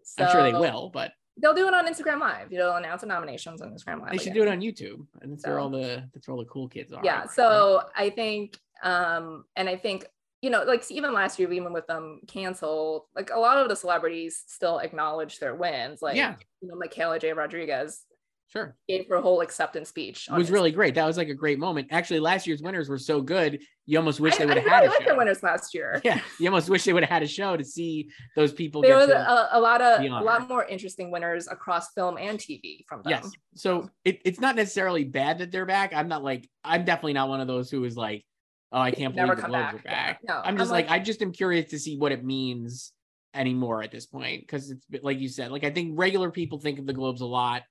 [0.04, 1.12] So, I'm sure they will, but
[1.42, 2.50] they'll do it on Instagram Live.
[2.50, 4.12] They'll announce the nominations on Instagram Live.
[4.12, 4.36] They should again.
[4.36, 6.68] do it on YouTube, and that's so, where all the that's where all the cool
[6.68, 7.02] kids are.
[7.04, 7.28] Yeah.
[7.28, 10.06] So I think, um, and I think
[10.42, 13.76] you know, like even last year, even with them canceled, like a lot of the
[13.76, 16.02] celebrities still acknowledge their wins.
[16.02, 16.36] Like, yeah.
[16.62, 17.34] you know, Michaela J.
[17.34, 18.04] Rodriguez
[18.52, 18.76] Sure.
[18.90, 20.28] Gave her a whole acceptance speech.
[20.30, 20.96] It was really great.
[20.96, 21.88] That was like a great moment.
[21.90, 23.62] Actually, last year's winners were so good.
[23.86, 25.12] You almost wish they would have had really a show.
[25.12, 26.02] the winners last year.
[26.12, 26.20] Yeah.
[26.40, 28.82] You almost wish they would have had a show to see those people.
[28.82, 32.38] There was uh, a, a, lot of a lot more interesting winners across film and
[32.38, 33.12] TV from them.
[33.12, 33.32] Yes.
[33.56, 35.94] So it, it's not necessarily bad that they're back.
[35.94, 38.26] I'm not like I'm definitely not one of those who is like,
[38.72, 39.74] oh, I can't believe the Globes back.
[39.74, 40.20] are back.
[40.24, 40.34] Yeah.
[40.34, 42.94] No, I'm just I'm like, like, I just am curious to see what it means
[43.34, 46.80] anymore at this point because it's like you said, like I think regular people think
[46.80, 47.64] of the Globes a lot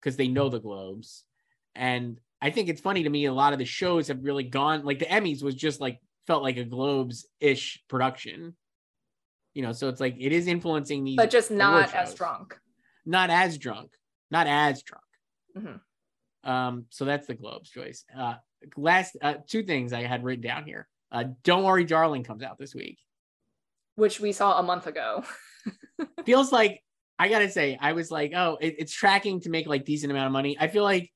[0.00, 1.24] because they know the Globes.
[1.74, 4.84] And I think it's funny to me, a lot of the shows have really gone
[4.84, 8.56] like the Emmys was just like felt like a Globes ish production.
[9.54, 12.56] You know, so it's like it is influencing these, but just not as drunk.
[13.04, 13.90] Not as drunk.
[14.30, 15.04] Not as drunk.
[15.56, 16.50] Mm-hmm.
[16.50, 18.04] Um, so that's the Globes choice.
[18.16, 18.34] Uh,
[18.76, 20.88] last uh, two things I had written down here.
[21.10, 22.98] Uh, Don't worry, darling comes out this week,
[23.96, 25.24] which we saw a month ago.
[26.26, 26.82] Feels like
[27.18, 30.26] I gotta say, I was like, oh, it, it's tracking to make like decent amount
[30.26, 30.56] of money.
[30.58, 31.10] I feel like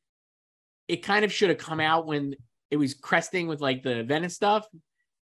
[0.89, 2.35] it kind of should have come out when
[2.71, 4.67] it was cresting with like the Venice stuff.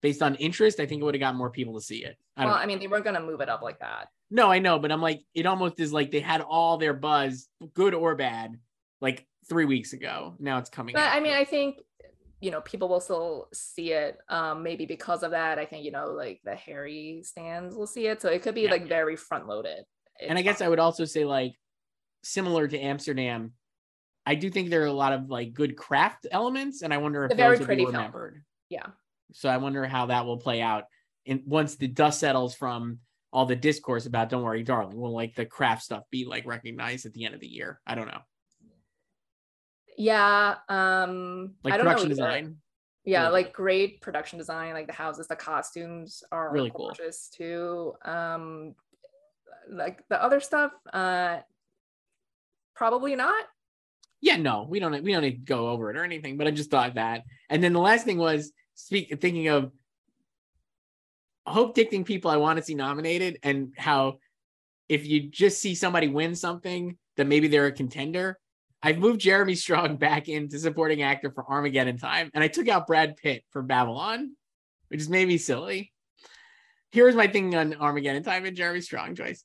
[0.03, 2.17] Based on interest, I think it would have got more people to see it.
[2.35, 2.61] I well, know.
[2.61, 4.09] I mean, they weren't gonna move it up like that.
[4.29, 7.47] No, I know, but I'm like, it almost is like they had all their buzz,
[7.73, 8.59] good or bad,
[9.01, 10.35] like three weeks ago.
[10.37, 10.93] Now it's coming.
[10.93, 11.15] But out.
[11.15, 11.77] I mean, I think
[12.39, 15.91] you know people will still see it um maybe because of that i think you
[15.91, 18.71] know like the harry stands will see it so it could be yeah.
[18.71, 19.83] like very front loaded
[20.19, 21.55] and I guess I would also say like
[22.23, 23.53] similar to Amsterdam,
[24.25, 27.25] I do think there are a lot of like good craft elements, and I wonder
[27.25, 28.33] if those will be remembered.
[28.33, 28.43] Film.
[28.69, 28.87] Yeah.
[29.33, 30.85] So I wonder how that will play out
[31.25, 32.99] in once the dust settles from
[33.31, 37.05] all the discourse about "Don't Worry, Darling." Will like the craft stuff be like recognized
[37.05, 37.79] at the end of the year?
[37.85, 38.21] I don't know.
[39.97, 40.55] Yeah.
[40.69, 41.55] Um.
[41.63, 42.57] Like I production design.
[43.03, 46.93] Yeah, yeah, like great production design, like the houses, the costumes are really cool
[47.37, 47.93] too.
[48.03, 48.75] Um,
[49.69, 51.37] like the other stuff uh
[52.75, 53.45] probably not
[54.21, 56.51] yeah no we don't we don't need to go over it or anything but i
[56.51, 59.71] just thought that and then the last thing was speak thinking of
[61.45, 64.17] hope dicting people i want to see nominated and how
[64.89, 68.37] if you just see somebody win something that maybe they're a contender
[68.87, 72.87] i've moved jeremy strong back into supporting actor for armageddon time and i took out
[72.87, 74.35] brad pitt for babylon
[74.87, 75.91] which is maybe silly
[76.91, 79.43] here's my thing on armageddon time and jeremy strong choice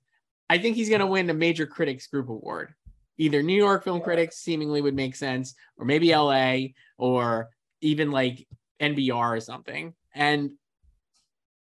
[0.52, 2.74] I think he's going to win a major critics group award.
[3.16, 7.48] Either New York Film Critics seemingly would make sense, or maybe LA, or
[7.80, 8.46] even like
[8.78, 9.94] NBR or something.
[10.14, 10.50] And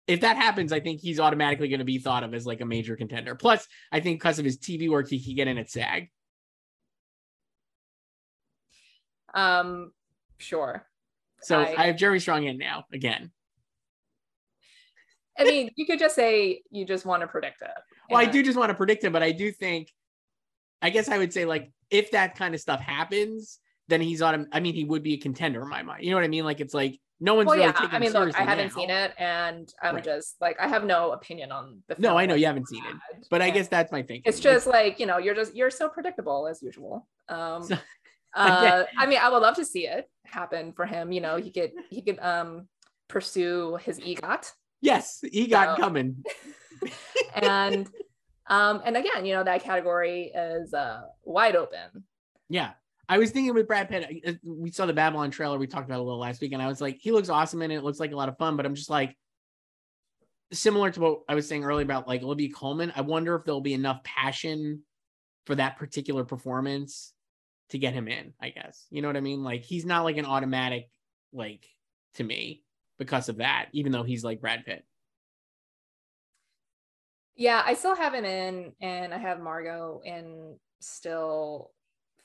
[0.06, 2.66] if that happens, I think he's automatically going to be thought of as like a
[2.66, 3.34] major contender.
[3.34, 6.10] Plus, I think because of his TV work, he could get in at SAG.
[9.34, 9.92] Um,
[10.38, 10.86] sure.
[11.42, 13.30] So I, I have Jeremy Strong in now again.
[15.38, 17.68] I mean, you could just say you just want to predict it.
[18.08, 19.92] Well, I do just want to predict it, but I do think,
[20.80, 23.58] I guess I would say like if that kind of stuff happens,
[23.88, 24.48] then he's on.
[24.52, 26.04] I mean, he would be a contender in my mind.
[26.04, 26.44] You know what I mean?
[26.44, 27.88] Like it's like no one's well, really yeah.
[27.90, 28.74] I mean, look, I haven't now.
[28.74, 30.04] seen it, and I'm right.
[30.04, 31.96] just like I have no opinion on the.
[31.98, 34.22] no, I know you haven't seen it, but I guess that's my thinking.
[34.26, 37.06] It's just like you know, you're just you're so predictable as usual.
[37.28, 37.76] Um, so,
[38.34, 41.12] uh, I mean, I would love to see it happen for him.
[41.12, 42.68] You know, he could he could um
[43.08, 44.50] pursue his EGOT.
[44.80, 46.24] Yes, EGOT so, coming.
[47.34, 47.88] and
[48.46, 52.04] um and again you know that category is uh wide open
[52.48, 52.72] yeah
[53.08, 56.00] i was thinking with brad pitt uh, we saw the babylon trailer we talked about
[56.00, 58.12] a little last week and i was like he looks awesome and it looks like
[58.12, 59.16] a lot of fun but i'm just like
[60.52, 63.60] similar to what i was saying earlier about like olivia Colman, i wonder if there'll
[63.60, 64.82] be enough passion
[65.46, 67.12] for that particular performance
[67.70, 70.16] to get him in i guess you know what i mean like he's not like
[70.16, 70.88] an automatic
[71.32, 71.66] like
[72.14, 72.62] to me
[72.98, 74.84] because of that even though he's like brad pitt
[77.36, 81.72] yeah, I still have him in, and I have Margot in still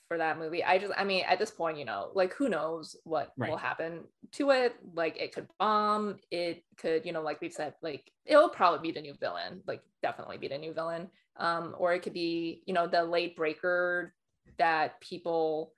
[0.08, 0.64] for that movie.
[0.64, 3.50] I just, I mean, at this point, you know, like who knows what right.
[3.50, 4.76] will happen to it?
[4.94, 6.18] Like it could bomb.
[6.32, 9.62] It could, you know, like we've said, like it'll probably be the new villain.
[9.68, 11.10] Like definitely be the new villain.
[11.38, 14.14] Um, or it could be, you know, the late breaker
[14.58, 15.74] that people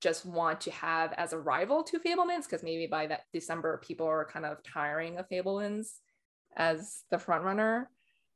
[0.00, 4.06] just want to have as a rival to Fabelmans because maybe by that December people
[4.06, 5.94] are kind of tiring of Fabelmans
[6.56, 7.90] as the front runner.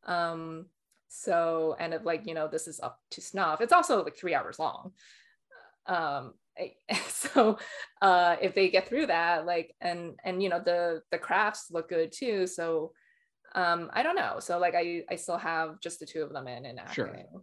[0.05, 0.67] Um,
[1.09, 4.35] so and if like you know this is up to snuff, it's also like three
[4.35, 4.93] hours long.
[5.87, 6.35] Um,
[7.09, 7.57] so
[8.03, 11.89] uh if they get through that like and and you know the the crafts look
[11.89, 12.93] good too so
[13.55, 16.47] um i don't know so like i i still have just the two of them
[16.47, 17.43] in and acting Sure.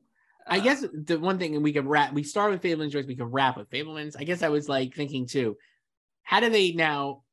[0.50, 3.16] I guess the one thing and we could wrap we start with Fabelmans Joyce, we
[3.16, 4.16] could wrap with Fabelmans.
[4.18, 5.58] I guess I was like thinking too,
[6.24, 7.24] how do they now?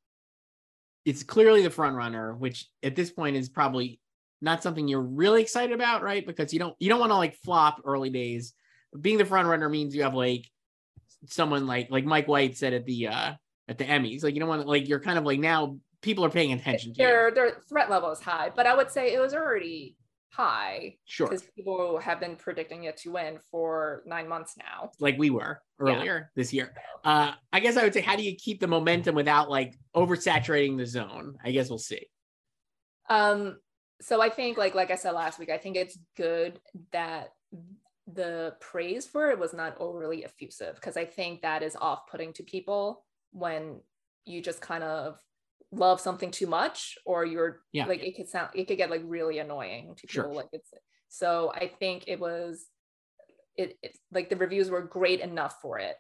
[1.04, 4.00] It's clearly the front runner, which at this point is probably
[4.40, 6.26] not something you're really excited about, right?
[6.26, 8.54] Because you don't you don't want to like flop early days.
[9.00, 10.50] Being the front runner means you have like
[11.26, 13.32] someone like like Mike White said at the uh
[13.68, 14.24] at the Emmys.
[14.24, 16.98] Like you don't want like you're kind of like now people are paying attention to
[16.98, 19.96] their their threat level is high but i would say it was already
[20.30, 21.28] high Sure.
[21.28, 25.62] because people have been predicting it to win for nine months now like we were
[25.78, 25.96] Yeah.
[25.96, 26.74] earlier this year.
[27.04, 30.76] Uh, I guess I would say, how do you keep the momentum without like oversaturating
[30.76, 31.38] the zone?
[31.44, 32.06] I guess we'll see.
[33.08, 33.58] Um,
[34.00, 36.60] so I think like like I said last week, I think it's good
[36.92, 37.32] that
[38.06, 42.42] the praise for it was not overly effusive because I think that is off-putting to
[42.42, 43.80] people when
[44.24, 45.18] you just kind of
[45.72, 47.86] love something too much or you're Yeah.
[47.86, 50.24] like it could sound it could get like really annoying to Sure.
[50.24, 50.70] people like it's
[51.08, 52.66] so I think it was
[53.56, 55.96] it, it like the reviews were great enough for it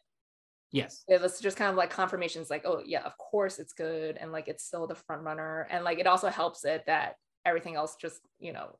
[0.72, 1.04] Yes.
[1.08, 4.30] it was just kind of like confirmations like oh yeah of course it's good and
[4.32, 7.96] like it's still the front runner and like it also helps it that everything else
[7.96, 8.78] just you know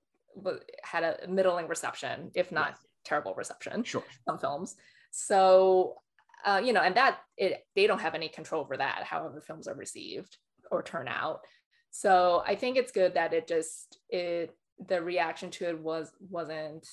[0.82, 2.86] had a middling reception if not Yes.
[3.04, 4.04] terrible reception Sure.
[4.28, 4.76] some films
[5.10, 5.96] so
[6.44, 9.66] uh, you know and that it they don't have any control over that however films
[9.66, 10.36] are received
[10.70, 11.40] or turn out
[11.90, 14.54] so i think it's good that it just it
[14.88, 16.86] the reaction to it was wasn't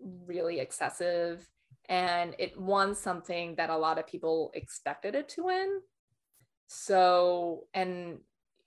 [0.00, 1.48] really excessive.
[1.88, 5.80] And it won something that a lot of people expected it to win.
[6.66, 8.18] So and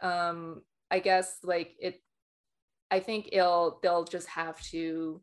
[0.02, 2.02] um i guess like it
[2.90, 5.22] i think it'll they'll just have to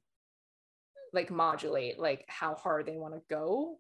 [1.13, 3.79] like modulate like how hard they want to go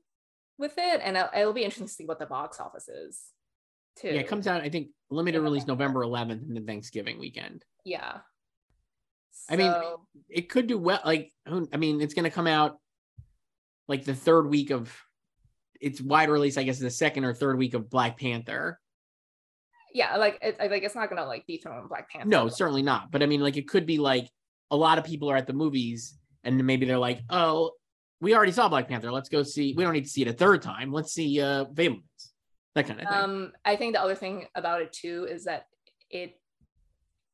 [0.58, 1.00] with it.
[1.04, 3.22] And it'll, it'll be interesting to see what the box office is
[4.00, 6.00] too Yeah, it comes out, I think, limited In release November.
[6.00, 7.64] November 11th and then Thanksgiving weekend.
[7.84, 8.18] yeah
[9.50, 9.72] I mean,
[10.28, 11.00] It could do well.
[11.04, 12.78] Like, I mean, it's going to come out
[13.86, 14.94] like the third week of
[15.80, 18.78] its wide release, I guess, the second or third week of Black Panther.
[19.94, 23.10] yeah like it, like it's not gonna like be dethrone black panther No, certainly not.
[23.10, 24.28] But I mean, like, it could be like
[24.70, 27.70] a lot of people are at the movies and maybe they're like, oh,
[28.20, 29.10] we already saw Black Panther.
[29.12, 29.72] Let's go see.
[29.74, 30.92] We don't need to see it a third time.
[30.92, 32.02] Let's see uh Fabelmans.
[32.74, 33.16] That kind of thing.
[33.18, 35.66] Um, I think the other thing about it too is that
[36.10, 36.40] it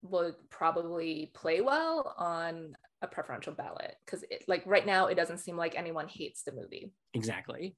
[0.02, 5.38] would probably play well on a preferential ballot because it like right now it doesn't
[5.38, 6.92] seem like anyone hates the movie.
[7.14, 7.76] exactly.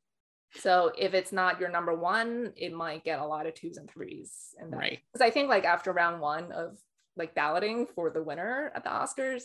[0.54, 3.90] So if it's not your number one, it might get a lot of twos and
[3.90, 4.54] threes.
[4.58, 5.00] And Right.
[5.12, 6.78] because I think like after round one of
[7.16, 9.42] like balloting for the winner at the Oscars,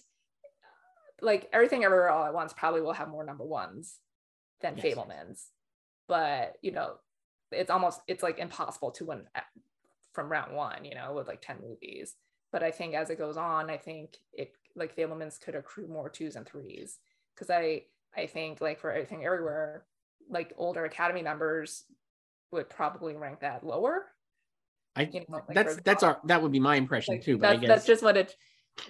[1.21, 3.97] like everything everywhere all at once probably will have more number ones
[4.61, 4.95] than Yes.
[4.95, 5.45] Fabelmans.
[6.07, 6.95] But you know,
[7.51, 9.23] it's almost it's like impossible to win
[10.13, 12.15] from round one, you know, with like 10 movies.
[12.51, 16.09] But I think as it goes on, I think it like Fabelmans could accrue more
[16.09, 16.99] twos and threes.
[17.37, 17.83] Cause I
[18.15, 19.85] I think like for everything everywhere,
[20.29, 21.85] like older Academy members
[22.51, 24.07] would probably rank that lower.
[24.95, 27.37] I You know, like that's that's our that would be my impression Like, too.
[27.37, 28.35] But I that's, guess that's just what it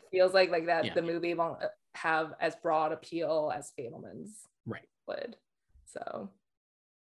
[0.09, 0.93] feels like, like that Yeah.
[0.95, 4.31] the movie won't uh, have as broad appeal as Fabelmans
[4.65, 4.87] right.
[5.07, 5.35] would.
[5.85, 6.29] So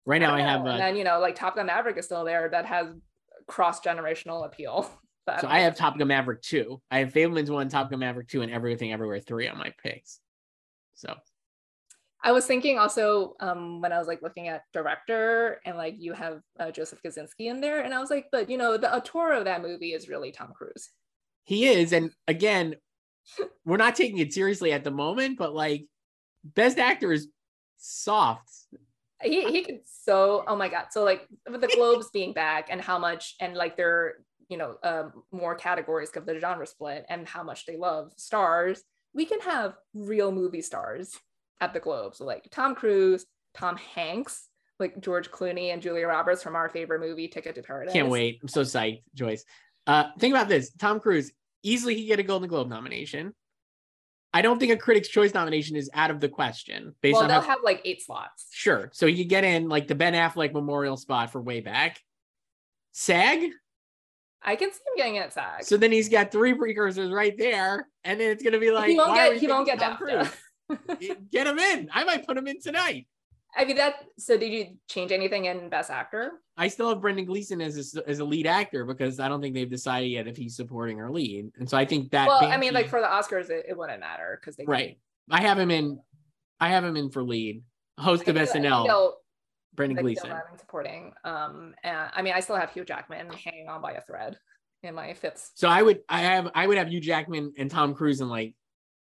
[0.06, 0.70] Right now I don't have know.
[0.70, 2.88] uh, and then you know, like Top Gun Maverick is still there that has
[3.46, 4.90] cross generational appeal.
[5.26, 6.82] But so I have Top Gun Maverick two.
[6.90, 10.20] I have Fabelmans one, Top Gun Maverick two, and Everything Everywhere three on my picks.
[10.96, 11.14] So
[12.22, 16.12] I was thinking also um, when I was like looking at director and like you
[16.12, 19.32] have uh, Joseph Kosinski in there, and I was like, but you know, the auteur
[19.32, 20.90] of that movie is really Tom Cruise.
[21.44, 22.76] he is, and again,
[23.64, 25.86] we're not taking it seriously at the moment, but like
[26.44, 27.28] best actor is
[27.76, 28.50] soft.
[29.24, 30.86] He he could so oh my god.
[30.90, 34.14] So like with the Globes being back and how much and like their
[34.48, 38.82] you know um, more categories of the genre split and how much they love stars,
[39.14, 41.18] we can have real movie stars
[41.60, 44.48] at the Globes like Tom Cruise, Tom Hanks,
[44.78, 47.92] like George Clooney and Julia Roberts from our favorite movie Ticket to Paradise.
[47.92, 48.38] Can't wait.
[48.42, 49.44] I'm so psyched, Joyce.
[49.86, 53.34] Uh, think about this: Tom Cruise easily he get a Golden Globe nomination.
[54.34, 57.28] I don't think a Critics' Choice nomination is out of the question based Well, on
[57.28, 58.48] they'll how have like eight slots.
[58.50, 58.90] Sure.
[58.92, 62.00] So you get in like the Ben Affleck memorial spot for way back.
[62.90, 63.50] SAG.
[64.42, 65.62] I can see him getting it SAG.
[65.62, 67.88] So then he's got three precursors right there.
[68.02, 69.98] And then it's gonna be like he won't get he won't get Tom
[71.30, 71.88] Get him in.
[71.92, 73.06] I might put him in tonight.
[73.56, 74.04] I mean that.
[74.18, 76.32] So did you change anything in Best Actor?
[76.56, 79.54] I still have Brendan Gleeson as a, as a lead actor because I don't think
[79.54, 82.28] they've decided yet if he's supporting or lead, and so I think that.
[82.28, 84.98] Well, I mean, like for the Oscars, it, it wouldn't matter because they right.
[85.30, 85.98] I have him in.
[86.60, 87.62] I have him in for lead,
[87.98, 89.12] host of SNL.
[89.74, 90.32] Brendan Gleeson.
[90.56, 91.12] supporting.
[91.24, 94.38] Um, and I mean, I still have Hugh Jackman hanging on by a thread
[94.82, 95.50] in my fifth.
[95.54, 98.54] So I would, I have, I would have Hugh Jackman and Tom Cruise in like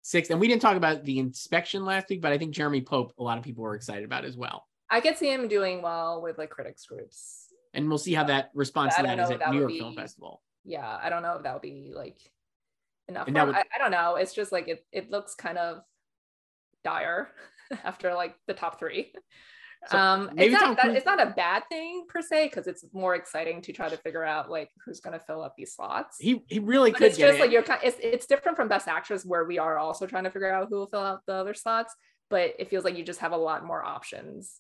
[0.08, 0.32] sixth.
[0.32, 3.24] And we didn't talk about the inspection last week, but I think Jeremy Pope, a
[3.24, 4.66] lot of people were excited about as well.
[4.89, 7.47] I could see him doing well with like critics groups.
[7.74, 10.41] And we'll see how that response to that is at New York be, Film Festival.
[10.64, 12.18] Yeah, I don't know if that would be like
[13.10, 13.28] enough.
[13.28, 14.16] Would, I, I don't know.
[14.16, 15.82] It's just like it, it looks kind of
[16.86, 17.28] dire
[17.84, 19.14] after like the top three.
[19.86, 23.15] So um, it's not that, it's not a bad thing per se because it's more
[23.15, 26.17] exciting to try to figure out like who's going to fill up these slots.
[26.19, 27.07] He he really but could.
[27.07, 30.25] It's just like you're it's it's different from Best Actress where we are also trying
[30.25, 31.95] to figure out who will fill out the other slots,
[32.30, 34.55] but it feels like you just have a lot more options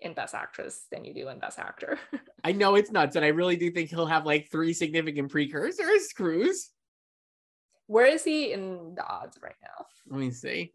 [0.00, 1.98] in Best Actress than you do in Best Actor.
[2.44, 6.08] I know it's nuts, and I really do think he'll have like three significant precursors.
[6.16, 6.70] Cruise.
[7.86, 9.86] Where is he in the odds right now?
[10.08, 10.72] Let me see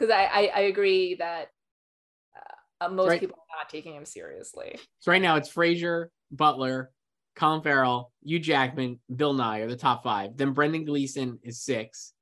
[0.00, 1.48] because I, I, I agree that
[2.80, 3.20] uh, most right.
[3.20, 4.76] people are not taking him seriously.
[5.00, 6.90] So right now it's Fraser, Butler,
[7.36, 10.36] Colin Farrell, Hugh Jackman, Bill Nighy are the top five.
[10.36, 12.14] Then Brendan Gleeson is six.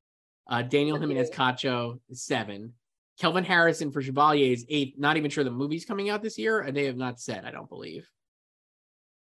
[0.48, 1.06] Uh, Daniel okay.
[1.06, 2.72] Jimenez Cacho is seven.
[3.20, 4.98] Kelvin Harrison for Chevalier is eight.
[4.98, 7.44] Not even sure the movie's coming out this year, and they have not said.
[7.44, 8.08] I don't believe.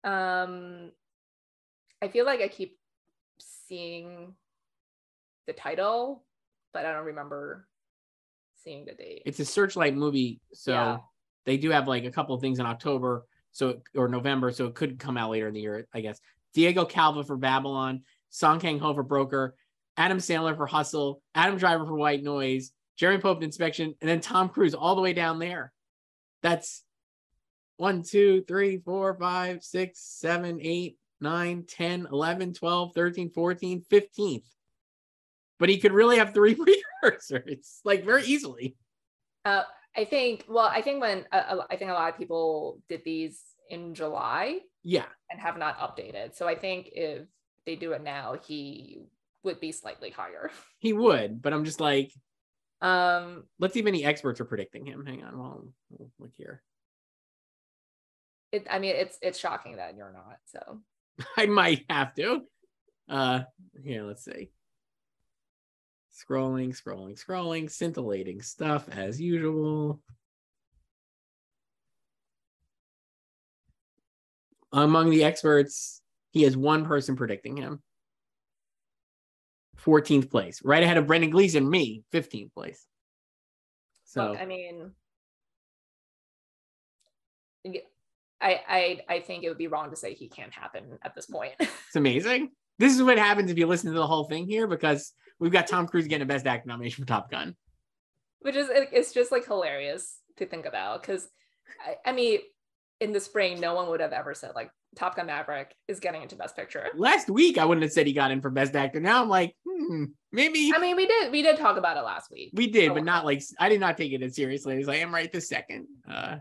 [0.03, 0.91] Um,
[2.01, 2.77] I feel like I keep
[3.39, 4.33] seeing
[5.47, 6.23] the title,
[6.73, 7.67] but I don't remember
[8.63, 9.23] seeing the date.
[9.25, 10.97] It's a Searchlight movie, so yeah.
[11.45, 14.75] they do have like a couple of things in October, so or November, so it
[14.75, 16.19] could come out later in the year, I guess.
[16.53, 19.55] Diego Calva for Babylon, Song Kang Ho for Broker,
[19.97, 24.49] Adam Sandler for Hustle, Adam Driver for White Noise, Jeremy Pope Inspection, and then Tom
[24.49, 25.71] Cruise all the way down there.
[26.41, 26.83] That's
[27.77, 34.43] one, two, three, four, five, six, seven, eight, nine, 10, 11, 12, 13, 14, 15th
[35.63, 36.57] but he could really have three
[37.01, 38.75] precursors like very easily.
[39.45, 39.63] Uh,
[39.95, 40.43] I think.
[40.49, 44.59] Well, I think when uh, I think a lot of people did these in July.
[44.83, 46.35] Yeah, and have not updated.
[46.35, 47.27] So I think if
[47.65, 49.03] they do it now, he
[49.45, 50.51] would be slightly higher.
[50.79, 52.11] He would, but I'm just like,
[52.81, 55.05] um, let's see if any experts are predicting him.
[55.05, 56.61] Hang on, well, we'll look here.
[58.51, 60.39] It, I mean, it's it's shocking that you're not.
[60.43, 60.81] So
[61.37, 62.41] I might have to.
[63.07, 63.43] Uh,
[63.81, 64.49] here, let's see.
[66.13, 69.99] Scrolling, scrolling, scrolling, scintillating stuff as usual.
[74.71, 76.01] Among the experts,
[76.31, 77.81] he has one person predicting him.
[79.83, 82.85] 14th place, right ahead of Brendan Gleeson, me, 15th place.
[84.05, 84.91] So Look, I mean,
[88.39, 91.25] I, I I think it would be wrong to say he can't happen at this
[91.25, 91.53] point.
[91.59, 92.51] it's amazing.
[92.77, 95.67] This is what happens if you listen to the whole thing here because we've got
[95.67, 97.55] Tom Cruise getting a Best Actor nomination for Top Gun,
[98.39, 101.27] which is it's just like hilarious to think about because
[101.85, 102.39] I, I mean
[102.99, 106.21] in the spring no one would have ever said like Top Gun Maverick is getting
[106.21, 106.87] into Best Picture.
[106.95, 108.99] Last week I wouldn't have said he got in for Best Actor.
[108.99, 110.71] Now I'm like, hmm, maybe.
[110.73, 112.51] I mean, we did we did talk about it last week.
[112.53, 115.13] We did, but not like I did not take it as seriously as I am
[115.13, 115.87] right this second.
[116.09, 116.37] Uh,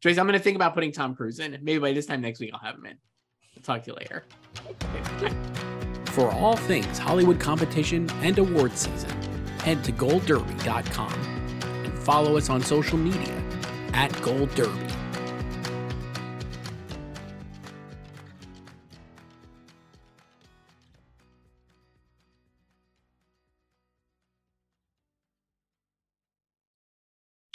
[0.00, 1.58] Joyce, I'm gonna think about putting Tom Cruise in.
[1.62, 2.98] Maybe by this time next week I'll have him in.
[3.56, 4.24] I'll talk to you later.
[6.18, 9.08] For all things Hollywood competition and award season,
[9.60, 11.12] head to goldderby.com
[11.84, 13.40] and follow us on social media
[13.92, 14.97] at Gold Derby.